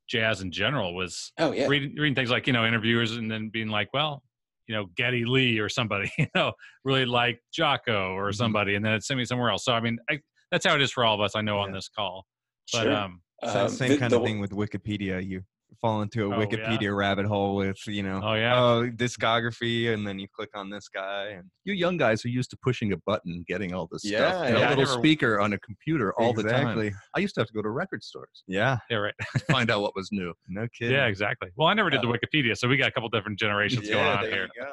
jazz 0.09 0.41
in 0.41 0.51
general 0.51 0.95
was 0.95 1.33
Oh 1.39 1.53
yeah, 1.53 1.67
reading 1.67 1.95
reading 1.97 2.15
things 2.15 2.31
like 2.31 2.47
you 2.47 2.53
know 2.53 2.65
interviewers 2.67 3.13
and 3.17 3.31
then 3.31 3.49
being 3.51 3.69
like, 3.69 3.93
well, 3.93 4.23
you 4.67 4.75
know, 4.75 4.87
Geddy 4.97 5.25
Lee 5.25 5.59
or 5.59 5.69
somebody, 5.69 6.11
you 6.19 6.27
know, 6.35 6.53
really 6.85 7.05
like 7.07 7.41
Jaco 7.57 8.11
or 8.15 8.31
Mhm. 8.31 8.35
somebody, 8.35 8.75
and 8.75 8.85
then 8.85 8.93
it 8.95 9.05
sent 9.05 9.19
me 9.19 9.25
somewhere 9.25 9.51
else. 9.51 9.65
So 9.65 9.73
I 9.73 9.81
mean, 9.81 9.99
I, 10.11 10.21
that's 10.51 10.67
how 10.67 10.75
it 10.75 10.83
is 10.83 10.93
for 10.93 11.05
all 11.05 11.15
of 11.15 11.21
us. 11.21 11.35
I 11.37 11.41
know 11.41 11.59
on 11.59 11.73
this 11.73 11.89
call, 11.89 12.27
but 12.73 12.83
sure. 12.83 12.93
um, 12.93 13.23
Sa- 13.45 13.65
Um, 13.65 13.69
same 13.71 13.89
the- 13.91 13.99
kind 13.99 14.13
the- 14.13 14.19
of 14.21 14.25
thing 14.25 14.39
with 14.39 14.53
Wikipedia. 14.53 15.25
You 15.27 15.43
fall 15.81 16.03
into 16.03 16.31
a 16.31 16.35
Oh, 16.35 16.41
yeah? 16.41 16.47
Wikipedia 16.47 16.97
rabbit 16.97 17.27
hole 17.27 17.57
with, 17.57 17.77
you 17.87 18.03
know, 18.03 18.21
oh 18.23 18.35
yeah, 18.35 18.59
oh, 18.61 18.89
discography, 18.91 19.93
and 19.93 20.07
then 20.07 20.19
you 20.19 20.27
click 20.35 20.51
on 20.55 20.71
this 20.71 20.89
guy, 20.89 21.29
and 21.37 21.45
You 21.65 21.75
young 21.75 21.97
guys 21.97 22.25
are 22.25 22.29
used 22.29 22.51
to 22.51 22.57
pushing 22.63 22.93
a 22.93 22.97
button, 23.07 23.45
getting 23.49 23.73
all 23.73 23.89
this 23.91 24.05
Yeah, 24.05 24.19
stuff, 24.31 24.47
and 24.47 24.59
yeah, 24.59 24.63
a 24.63 24.67
I 24.67 24.69
little 24.71 24.85
never- 24.85 24.99
speaker 24.99 25.41
on 25.41 25.53
a 25.53 25.59
computer 25.61 26.13
all 26.19 26.33
the 26.33 26.43
time. 26.43 26.93
I 27.17 27.21
used 27.21 27.35
to 27.37 27.41
have 27.41 27.49
to 27.49 27.53
go 27.55 27.63
to 27.63 27.71
record 27.71 28.03
stores 28.03 28.43
Yeah, 28.47 28.79
yeah, 28.91 28.97
right. 28.99 29.15
to 29.39 29.45
find 29.47 29.71
out 29.71 29.81
what 29.83 29.95
was 29.97 30.09
new. 30.13 30.33
no 30.49 30.67
kidding. 30.79 30.95
Yeah, 30.95 31.07
exactly. 31.07 31.51
Well, 31.57 31.69
I 31.69 31.75
never 31.75 31.91
did 31.91 32.03
the 32.03 32.09
Uh, 32.09 32.13
Wikipedia, 32.17 32.57
so 32.57 32.69
we 32.69 32.77
got 32.77 32.89
a 32.89 32.93
couple 32.93 33.09
different 33.09 33.39
generations 33.39 33.89
going 33.89 34.05
on 34.07 34.23
there 34.23 34.31
here. 34.33 34.49
you 34.57 34.63
go. 34.63 34.73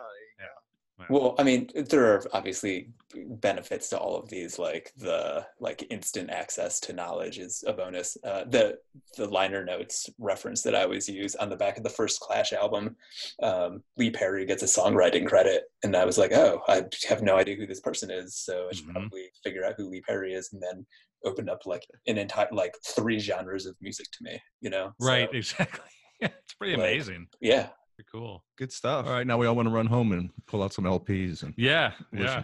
Well, 1.10 1.36
I 1.39 1.44
mean, 1.44 1.70
there 1.75 2.06
are 2.13 2.24
obviously 2.34 2.89
benefits 3.15 3.89
to 3.89 3.98
all 3.98 4.15
of 4.18 4.29
these. 4.29 4.60
Like 4.60 4.91
the 4.98 5.46
like 5.60 5.88
instant 5.89 6.29
access 6.29 6.79
to 6.82 6.94
knowledge 6.94 7.39
is 7.39 7.63
a 7.68 7.74
bonus. 7.74 8.18
Uh, 8.24 8.44
the 8.50 8.77
the 9.18 9.27
liner 9.27 9.63
notes 9.63 10.10
reference 10.20 10.62
that 10.63 10.75
I 10.75 10.84
always 10.84 11.08
use 11.08 11.36
on 11.36 11.50
the 11.50 11.56
back 11.56 11.77
of 11.77 11.84
the 11.84 11.89
first 11.89 12.20
Clash 12.20 12.53
album, 12.53 12.96
um, 13.41 13.82
Lee 13.98 14.12
Perry 14.12 14.46
gets 14.46 14.63
a 14.63 14.65
songwriting 14.65 15.25
credit, 15.27 15.63
and 15.84 15.96
I 15.96 16.06
was 16.06 16.18
like, 16.18 16.34
oh, 16.34 16.62
I 16.68 16.84
have 17.08 17.22
no 17.24 17.38
idea 17.38 17.56
who 17.56 17.65
this 17.68 17.79
person 17.82 18.12
is, 18.12 18.36
so 18.38 18.68
I 18.70 18.75
should 18.75 18.88
Mhm. 18.88 18.91
probably 18.94 19.29
figure 19.44 19.63
out 19.65 19.75
who 19.77 19.89
Lee 19.89 20.01
Perry 20.01 20.34
is, 20.34 20.51
and 20.53 20.62
then 20.62 20.86
opened 21.24 21.50
up 21.50 21.65
like 21.65 21.86
an 22.08 22.18
entire 22.18 22.48
like 22.51 22.74
three 22.86 23.20
genres 23.20 23.65
of 23.65 23.75
music 23.82 24.08
to 24.12 24.24
me. 24.24 24.41
You 24.62 24.70
know, 24.70 24.94
Right, 25.00 25.29
So, 25.32 25.38
exactly. 25.38 25.89
Yeah, 26.22 26.29
it's 26.44 26.53
pretty 26.56 26.75
Like- 26.75 26.91
amazing. 26.91 27.27
yeah. 27.41 27.70
Pretty 28.00 28.08
cool. 28.13 28.46
Good 28.58 28.72
stuff. 28.72 29.08
All 29.08 29.12
right, 29.12 29.27
now 29.27 29.38
we 29.38 29.46
all 29.46 29.56
want 29.58 29.68
to 29.68 29.74
run 29.74 29.86
home 29.86 30.13
and 30.13 30.29
pull 30.48 30.63
out 30.63 30.72
some 30.72 30.86
LPs 30.86 31.44
and 31.44 31.53
Yeah, 31.58 31.91
Listen. 32.13 32.25
yeah. 32.27 32.44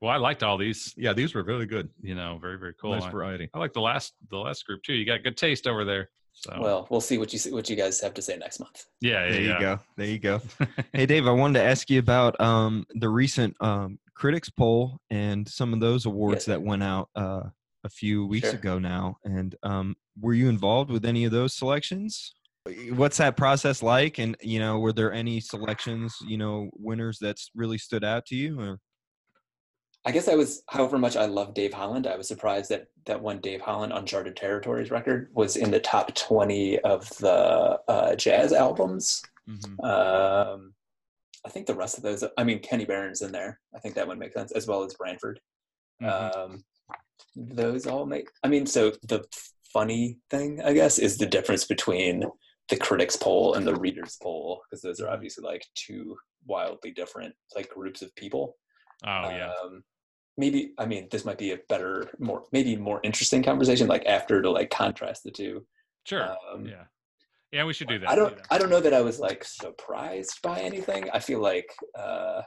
Well, 0.00 0.12
I 0.12 0.18
liked 0.18 0.44
all 0.44 0.56
these. 0.56 0.94
yeah, 0.96 1.12
these 1.12 1.34
were 1.34 1.42
really 1.42 1.66
good. 1.66 1.88
You 2.00 2.14
know, 2.14 2.38
very 2.40 2.56
very 2.60 2.74
cool. 2.80 2.92
Nice 2.92 3.02
I, 3.02 3.10
variety. 3.10 3.50
I 3.52 3.58
like 3.58 3.72
the 3.72 3.80
last 3.80 4.12
the 4.30 4.36
last 4.36 4.64
group 4.66 4.84
too. 4.84 4.92
You 4.94 5.04
got 5.04 5.24
good 5.24 5.36
taste 5.36 5.66
over 5.66 5.84
there. 5.84 6.10
So 6.32 6.56
Well, 6.60 6.86
we'll 6.92 7.00
see 7.00 7.18
what 7.18 7.32
you 7.32 7.40
see, 7.40 7.50
what 7.50 7.68
you 7.68 7.74
guys 7.74 8.00
have 8.02 8.14
to 8.14 8.22
say 8.22 8.36
next 8.36 8.60
month. 8.60 8.84
yeah, 9.00 9.24
yeah, 9.24 9.30
There 9.32 9.40
you 9.40 9.48
yeah. 9.48 9.60
go. 9.60 9.78
There 9.96 10.06
you 10.06 10.18
go. 10.20 10.40
hey, 10.92 11.06
Dave, 11.06 11.26
I 11.26 11.32
wanted 11.32 11.58
to 11.58 11.64
ask 11.64 11.90
you 11.90 11.98
about 11.98 12.40
um, 12.40 12.86
the 12.94 13.08
recent 13.08 13.56
um, 13.60 13.98
critics 14.14 14.48
poll 14.48 15.00
and 15.10 15.48
some 15.48 15.74
of 15.74 15.80
those 15.80 16.06
awards 16.06 16.42
Yes. 16.42 16.44
that 16.44 16.62
went 16.62 16.84
out 16.84 17.08
uh, 17.16 17.42
a 17.82 17.88
few 17.88 18.26
weeks 18.26 18.50
Sure. 18.50 18.56
ago 18.56 18.78
now. 18.78 19.16
And 19.24 19.56
um, 19.64 19.96
were 20.20 20.34
you 20.34 20.48
involved 20.48 20.92
with 20.92 21.04
any 21.04 21.24
of 21.24 21.32
those 21.32 21.54
selections? 21.54 22.34
What's 22.90 23.16
that 23.18 23.36
process 23.36 23.82
like? 23.82 24.18
And 24.18 24.36
you 24.40 24.58
know, 24.58 24.78
were 24.78 24.92
there 24.92 25.12
any 25.12 25.40
selections, 25.40 26.16
you 26.26 26.36
know, 26.36 26.70
winners 26.74 27.18
that's 27.20 27.50
really 27.54 27.78
stood 27.78 28.04
out 28.04 28.26
to 28.26 28.36
you? 28.36 28.60
Or 28.60 28.78
I 30.04 30.12
guess 30.12 30.28
I 30.28 30.34
was, 30.34 30.62
however 30.68 30.98
much 30.98 31.16
I 31.16 31.26
love 31.26 31.54
Dave 31.54 31.74
Holland, 31.74 32.06
I 32.06 32.16
was 32.16 32.28
surprised 32.28 32.70
that 32.70 32.86
that 33.06 33.20
one 33.20 33.40
Dave 33.40 33.60
Holland 33.60 33.92
Uncharted 33.92 34.36
Territories 34.36 34.90
record 34.90 35.30
was 35.34 35.56
in 35.56 35.70
the 35.70 35.80
top 35.80 36.14
20 36.14 36.78
of 36.80 37.08
the 37.18 37.78
uh, 37.88 38.14
jazz 38.16 38.52
albums. 38.52 39.22
Um, 39.82 40.74
I 41.44 41.50
think 41.50 41.66
the 41.66 41.74
rest 41.74 41.96
of 41.96 42.02
those, 42.02 42.22
I 42.36 42.44
mean, 42.44 42.60
Kenny 42.60 42.84
Barron's 42.84 43.22
in 43.22 43.32
there. 43.32 43.60
I 43.74 43.78
think 43.78 43.94
that 43.94 44.06
one 44.06 44.18
makes 44.18 44.34
sense, 44.34 44.52
as 44.52 44.66
well 44.66 44.84
as 44.84 44.94
Branford. 44.94 45.40
Mhm. 46.02 46.36
Um, 46.36 46.64
those 47.34 47.86
all 47.86 48.06
make, 48.06 48.28
I 48.42 48.48
mean, 48.48 48.66
so 48.66 48.92
the 49.02 49.24
funny 49.72 50.18
thing, 50.30 50.60
I 50.62 50.72
guess, 50.72 50.98
is 50.98 51.18
the 51.18 51.26
difference 51.26 51.64
between 51.64 52.24
the 52.68 52.76
critics 52.76 53.16
poll 53.16 53.54
and 53.54 53.66
the 53.66 53.74
readers 53.74 54.16
poll, 54.22 54.62
because 54.70 54.82
those 54.82 55.00
are 55.00 55.08
obviously 55.10 55.44
like 55.44 55.64
two 55.74 56.16
wildly 56.46 56.90
different 56.90 57.34
like 57.56 57.68
groups 57.70 58.02
of 58.02 58.14
people. 58.14 58.56
oh 59.04 59.28
yeah. 59.30 59.50
Um, 59.64 59.82
maybe 60.36 60.72
I 60.78 60.86
mean 60.86 61.08
this 61.10 61.24
might 61.24 61.38
be 61.38 61.52
a 61.52 61.58
better, 61.68 62.10
more 62.18 62.44
maybe 62.52 62.76
more 62.76 63.00
interesting 63.02 63.42
conversation 63.42 63.86
like 63.88 64.06
after 64.06 64.40
to 64.42 64.50
like 64.50 64.70
contrast 64.70 65.24
the 65.24 65.30
two. 65.30 65.66
Sure. 66.04 66.28
Um, 66.52 66.66
yeah. 66.66 66.84
Yeah, 67.50 67.64
we 67.64 67.72
should 67.72 67.88
do 67.88 67.98
that. 68.00 68.10
I 68.10 68.14
don't 68.14 68.36
know. 68.36 68.42
I 68.50 68.58
don't 68.58 68.68
know 68.68 68.80
that 68.80 68.92
I 68.92 69.00
was 69.00 69.18
like 69.18 69.42
surprised 69.42 70.42
by 70.42 70.60
anything. 70.60 71.08
I 71.14 71.18
feel 71.18 71.40
like 71.40 71.70
uh, 71.98 72.42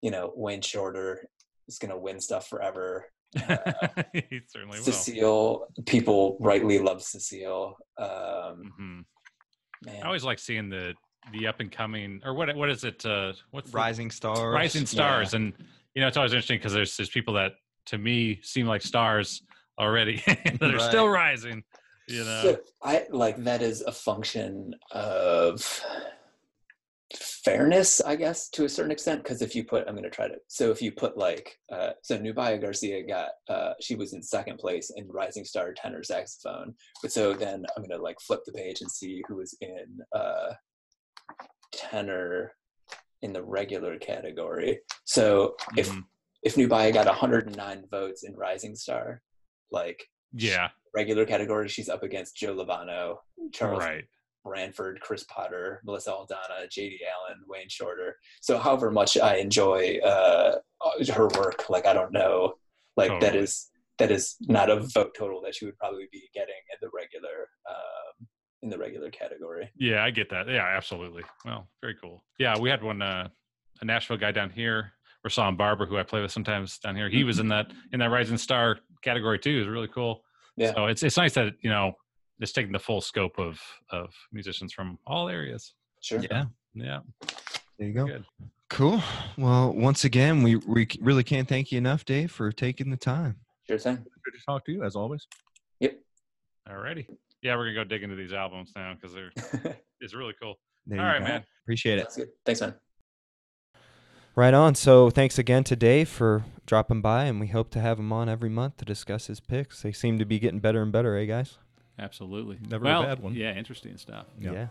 you 0.00 0.10
know 0.10 0.32
Wayne 0.34 0.62
Shorter 0.62 1.28
is 1.68 1.78
gonna 1.78 1.98
win 1.98 2.20
stuff 2.20 2.48
forever. 2.48 3.04
Uh, 3.36 3.56
he 4.14 4.40
certainly 4.48 4.78
will. 4.78 4.84
Cecile, 4.84 5.66
people 5.86 6.38
rightly 6.40 6.78
love 6.78 7.02
Cecile. 7.02 7.76
Um, 7.98 8.72
Mhm. 8.80 9.04
Man, 9.84 10.02
I 10.02 10.06
always 10.06 10.24
like 10.24 10.38
seeing 10.38 10.68
the 10.68 10.94
the 11.32 11.46
up 11.46 11.60
and 11.60 11.70
coming 11.70 12.20
or 12.24 12.34
what 12.34 12.54
what 12.56 12.70
is 12.70 12.84
it? 12.84 13.04
Uh, 13.04 13.32
what's 13.50 13.70
the- 13.70 13.76
Rising 13.76 14.10
Stars. 14.10 14.54
Rising 14.54 14.86
Stars, 14.86 15.34
and 15.34 15.52
you 15.94 16.00
know 16.00 16.08
it's 16.08 16.16
always 16.16 16.32
interesting 16.32 16.58
because 16.58 16.72
there's 16.72 16.96
there's 16.96 17.10
people 17.10 17.34
that 17.34 17.52
to 17.86 17.98
me 17.98 18.40
seem 18.42 18.66
like 18.66 18.82
stars 18.82 19.42
already 19.78 20.16
that 20.26 20.74
are 20.74 20.78
still 20.78 21.08
rising. 21.08 21.62
You 22.08 22.24
know, 22.24 22.40
So 22.42 22.60
I 22.82 23.06
like 23.10 23.36
that 23.44 23.62
is 23.62 23.82
a 23.82 23.92
function 23.92 24.74
of 24.90 25.80
fairness, 27.14 28.00
I 28.00 28.16
guess, 28.16 28.48
to 28.50 28.64
a 28.64 28.68
certain 28.68 28.92
extent. 28.92 29.22
Because 29.22 29.42
if 29.42 29.54
you 29.54 29.64
put, 29.64 29.86
I'm 29.86 29.94
going 29.94 30.04
to 30.04 30.10
try 30.10 30.28
to. 30.28 30.36
So 30.48 30.70
if 30.70 30.80
you 30.80 30.92
put 30.92 31.16
like, 31.16 31.56
uh, 31.72 31.90
so 32.02 32.16
Nubia 32.18 32.58
Garcia 32.58 33.06
got, 33.06 33.30
uh, 33.48 33.72
she 33.80 33.94
was 33.96 34.12
in 34.12 34.22
second 34.22 34.58
place 34.58 34.90
in 34.96 35.08
Rising 35.08 35.44
Star 35.44 35.72
tenor 35.72 36.02
saxophone. 36.02 36.74
But 37.02 37.12
so 37.12 37.32
then 37.32 37.64
I'm 37.76 37.82
going 37.82 37.96
to 37.98 38.02
like 38.02 38.20
flip 38.20 38.40
the 38.46 38.52
page 38.52 38.80
and 38.80 38.90
see 38.90 39.22
who 39.28 39.36
was 39.36 39.56
in 39.60 39.98
uh, 40.14 40.52
tenor 41.72 42.52
in 43.22 43.32
the 43.32 43.42
regular 43.42 43.98
category. 43.98 44.80
So 45.04 45.56
if 45.76 45.90
Mhm. 45.90 46.04
if 46.42 46.56
Nubia 46.56 46.90
got 46.92 47.06
109 47.06 47.86
votes 47.90 48.24
in 48.24 48.34
Rising 48.34 48.74
Star, 48.74 49.22
like 49.70 50.06
yeah, 50.32 50.70
regular 50.94 51.26
category, 51.26 51.68
she's 51.68 51.88
up 51.88 52.02
against 52.02 52.36
Joe 52.36 52.54
Lovano, 52.54 53.18
Charles 53.52 53.80
right. 53.80 54.04
Branford, 54.44 55.00
Chris 55.00 55.24
Potter, 55.24 55.80
Melissa 55.84 56.10
Aldana, 56.10 56.68
J.D. 56.70 57.00
Allen, 57.04 57.40
Wayne 57.48 57.68
Shorter. 57.68 58.16
So, 58.40 58.58
however 58.58 58.90
much 58.90 59.18
I 59.18 59.36
enjoy 59.36 59.98
uh, 59.98 60.56
her 61.12 61.28
work, 61.28 61.68
like 61.68 61.86
I 61.86 61.92
don't 61.92 62.12
know, 62.12 62.54
like 62.96 63.10
that 63.20 63.20
Totally. 63.20 63.44
is 63.44 63.70
that 63.98 64.10
is 64.10 64.36
not 64.40 64.70
a 64.70 64.80
vote 64.80 65.14
total 65.16 65.40
that 65.42 65.54
she 65.54 65.66
would 65.66 65.76
probably 65.78 66.08
be 66.10 66.22
getting 66.34 66.54
in 66.72 66.78
the 66.80 66.88
regular 66.94 67.48
um, 67.68 68.26
in 68.62 68.70
the 68.70 68.78
regular 68.78 69.10
category. 69.10 69.70
Yeah, 69.76 70.04
I 70.04 70.10
get 70.10 70.30
that. 70.30 70.48
Yeah, 70.48 70.66
absolutely. 70.76 71.22
Well, 71.44 71.68
very 71.80 71.96
cool. 72.00 72.24
Yeah, 72.38 72.58
we 72.58 72.70
had 72.70 72.82
one 72.82 73.02
uh, 73.02 73.28
a 73.80 73.84
Nashville 73.84 74.16
guy 74.16 74.32
down 74.32 74.50
here, 74.50 74.92
Rahsaan 75.26 75.56
Barber, 75.56 75.86
who 75.86 75.98
I 75.98 76.02
play 76.02 76.20
with 76.20 76.32
sometimes 76.32 76.78
down 76.78 76.96
here. 76.96 77.08
He 77.08 77.24
was 77.24 77.38
in 77.38 77.48
that 77.48 77.72
in 77.92 78.00
that 78.00 78.10
Rising 78.10 78.38
Star 78.38 78.78
category 79.02 79.38
too. 79.38 79.56
It 79.56 79.58
was 79.60 79.68
really 79.68 79.88
cool. 79.88 80.22
Yeah. 80.56 80.74
So 80.74 80.86
it's 80.86 81.02
it's 81.02 81.16
nice 81.16 81.34
that 81.34 81.54
you 81.62 81.70
know 81.70 81.92
it's 82.40 82.52
taking 82.52 82.72
the 82.72 82.78
full 82.78 83.00
scope 83.00 83.38
of 83.38 83.60
of 83.90 84.12
musicians 84.32 84.72
from 84.72 84.98
all 85.06 85.28
areas. 85.28 85.74
Sure. 86.00 86.20
Yeah. 86.20 86.44
Yeah, 86.74 87.00
There 87.78 87.88
you 87.88 87.92
go. 87.94 88.06
good. 88.06 88.24
Cool. 88.68 89.02
Well, 89.36 89.72
once 89.72 90.04
again, 90.04 90.44
we, 90.44 90.54
we 90.56 90.86
really 91.00 91.24
can't 91.24 91.48
thank 91.48 91.72
you 91.72 91.78
enough, 91.78 92.04
Dave, 92.04 92.30
for 92.30 92.52
taking 92.52 92.90
the 92.90 92.96
time. 92.96 93.36
Sure 93.66 93.76
thing. 93.76 93.96
Good 93.96 94.38
to 94.38 94.44
talk 94.46 94.64
to 94.66 94.72
you 94.72 94.84
as 94.84 94.94
always. 94.94 95.26
Yep. 95.80 95.98
Alrighty. 96.68 97.06
Yeah, 97.42 97.56
we're 97.56 97.64
gonna 97.72 97.74
go 97.74 97.84
dig 97.84 98.04
into 98.04 98.14
these 98.14 98.32
albums 98.32 98.70
now 98.76 98.94
because 98.94 99.12
they're 99.12 99.32
it's 100.00 100.14
really 100.14 100.34
cool. 100.40 100.54
There 100.86 101.00
All 101.00 101.06
you 101.06 101.10
right, 101.12 101.18
go. 101.18 101.24
man. 101.26 101.44
Appreciate 101.64 101.98
it. 101.98 102.02
That's 102.02 102.16
good. 102.18 102.28
Thanks, 102.46 102.60
man. 102.60 102.74
Right 104.36 104.54
on. 104.54 104.76
So 104.76 105.10
thanks 105.10 105.38
again 105.38 105.64
to 105.64 105.74
Dave 105.76 106.08
for 106.08 106.44
dropping 106.66 107.00
by, 107.02 107.24
and 107.24 107.40
we 107.40 107.48
hope 107.48 107.70
to 107.70 107.80
have 107.80 107.98
him 107.98 108.12
on 108.12 108.28
every 108.28 108.48
month 108.50 108.76
to 108.76 108.84
discuss 108.84 109.26
his 109.26 109.40
picks. 109.40 109.82
They 109.82 109.90
seem 109.92 110.18
to 110.20 110.24
be 110.24 110.38
getting 110.38 110.60
better 110.60 110.82
and 110.82 110.92
better, 110.92 111.16
eh, 111.16 111.24
guys? 111.24 111.58
Absolutely. 111.98 112.58
Never 112.68 112.86
a 112.86 113.02
bad 113.02 113.20
one. 113.20 113.34
Yeah, 113.34 113.54
interesting 113.54 113.96
stuff. 113.96 114.26
Yeah. 114.38 114.68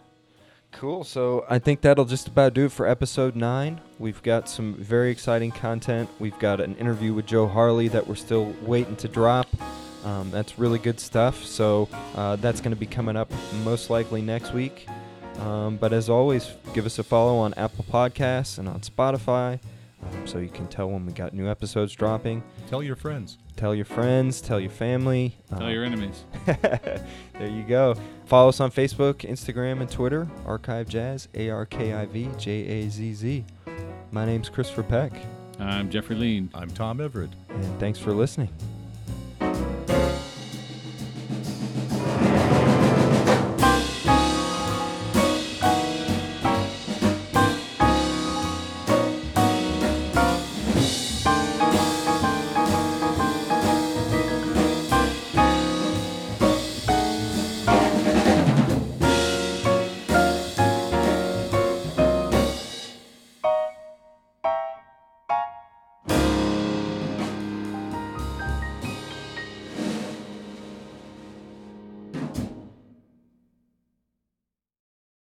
Cool. 0.72 1.04
So 1.04 1.46
I 1.50 1.58
think 1.60 1.82
that'll 1.82 2.06
just 2.06 2.28
about 2.28 2.54
do 2.54 2.66
it 2.66 2.72
for 2.72 2.88
episode 2.88 3.36
nine. 3.36 3.82
We've 3.98 4.22
got 4.22 4.48
some 4.48 4.76
very 4.76 5.10
exciting 5.10 5.52
content. 5.52 6.10
We've 6.20 6.38
got 6.38 6.62
an 6.62 6.76
interview 6.76 7.14
with 7.14 7.26
Joe 7.26 7.48
Harley 7.48 7.88
that 7.88 8.08
we're 8.08 8.16
still 8.16 8.54
waiting 8.62 8.96
to 8.98 9.08
drop. 9.08 9.48
Um, 10.06 10.30
that's 10.32 10.60
really 10.60 10.80
good 10.80 11.00
stuff. 11.00 11.44
So 11.44 11.90
uh, 12.16 12.36
that's 12.38 12.62
going 12.62 12.72
to 12.72 12.80
be 12.80 12.86
coming 12.86 13.18
up 13.18 13.32
most 13.64 13.90
likely 13.90 14.22
next 14.22 14.54
week. 14.54 14.88
Um, 15.40 15.78
but 15.78 15.92
as 15.92 16.10
always, 16.10 16.52
give 16.74 16.86
us 16.86 17.00
a 17.00 17.04
follow 17.04 17.38
on 17.38 17.54
Apple 17.56 17.86
Podcasts 17.90 18.60
and 18.60 18.68
on 18.68 18.82
Spotify 18.82 19.60
so 20.26 20.38
you 20.40 20.50
can 20.50 20.68
tell 20.68 20.90
when 20.90 21.06
we 21.06 21.12
got 21.14 21.34
new 21.34 21.48
episodes 21.50 21.94
dropping. 21.94 22.44
Tell 22.68 22.82
your 22.84 22.96
friends. 22.96 23.38
Tell 23.56 23.76
your 23.76 23.86
friends, 23.86 24.42
tell 24.42 24.60
your 24.60 24.70
family. 24.70 25.36
Tell 25.50 25.64
um, 25.64 25.72
your 25.72 25.84
enemies. 25.84 26.24
there 26.46 27.08
you 27.40 27.64
go. 27.64 27.96
Follow 28.26 28.50
us 28.50 28.60
on 28.60 28.72
Facebook, 28.72 29.30
Instagram, 29.30 29.82
and 29.82 29.90
Twitter. 29.90 30.30
ArkivJazz, 30.46 31.28
A 31.34 31.50
R 31.50 31.66
K 31.66 31.94
I 31.94 32.06
V 32.06 32.30
J 32.38 32.52
A 32.52 32.90
Z 32.90 33.14
Z. 33.14 33.46
My 34.12 34.26
name's 34.26 34.50
Christopher 34.50 34.84
Peck, 34.84 35.12
I'm 35.60 35.90
Jeffrey 35.90 36.16
Lean. 36.16 36.50
I'm 36.54 36.70
Tom 36.72 37.02
Everett. 37.02 37.32
and 37.50 37.80
thanks 37.80 38.00
for 38.00 38.14
listening. 38.14 38.50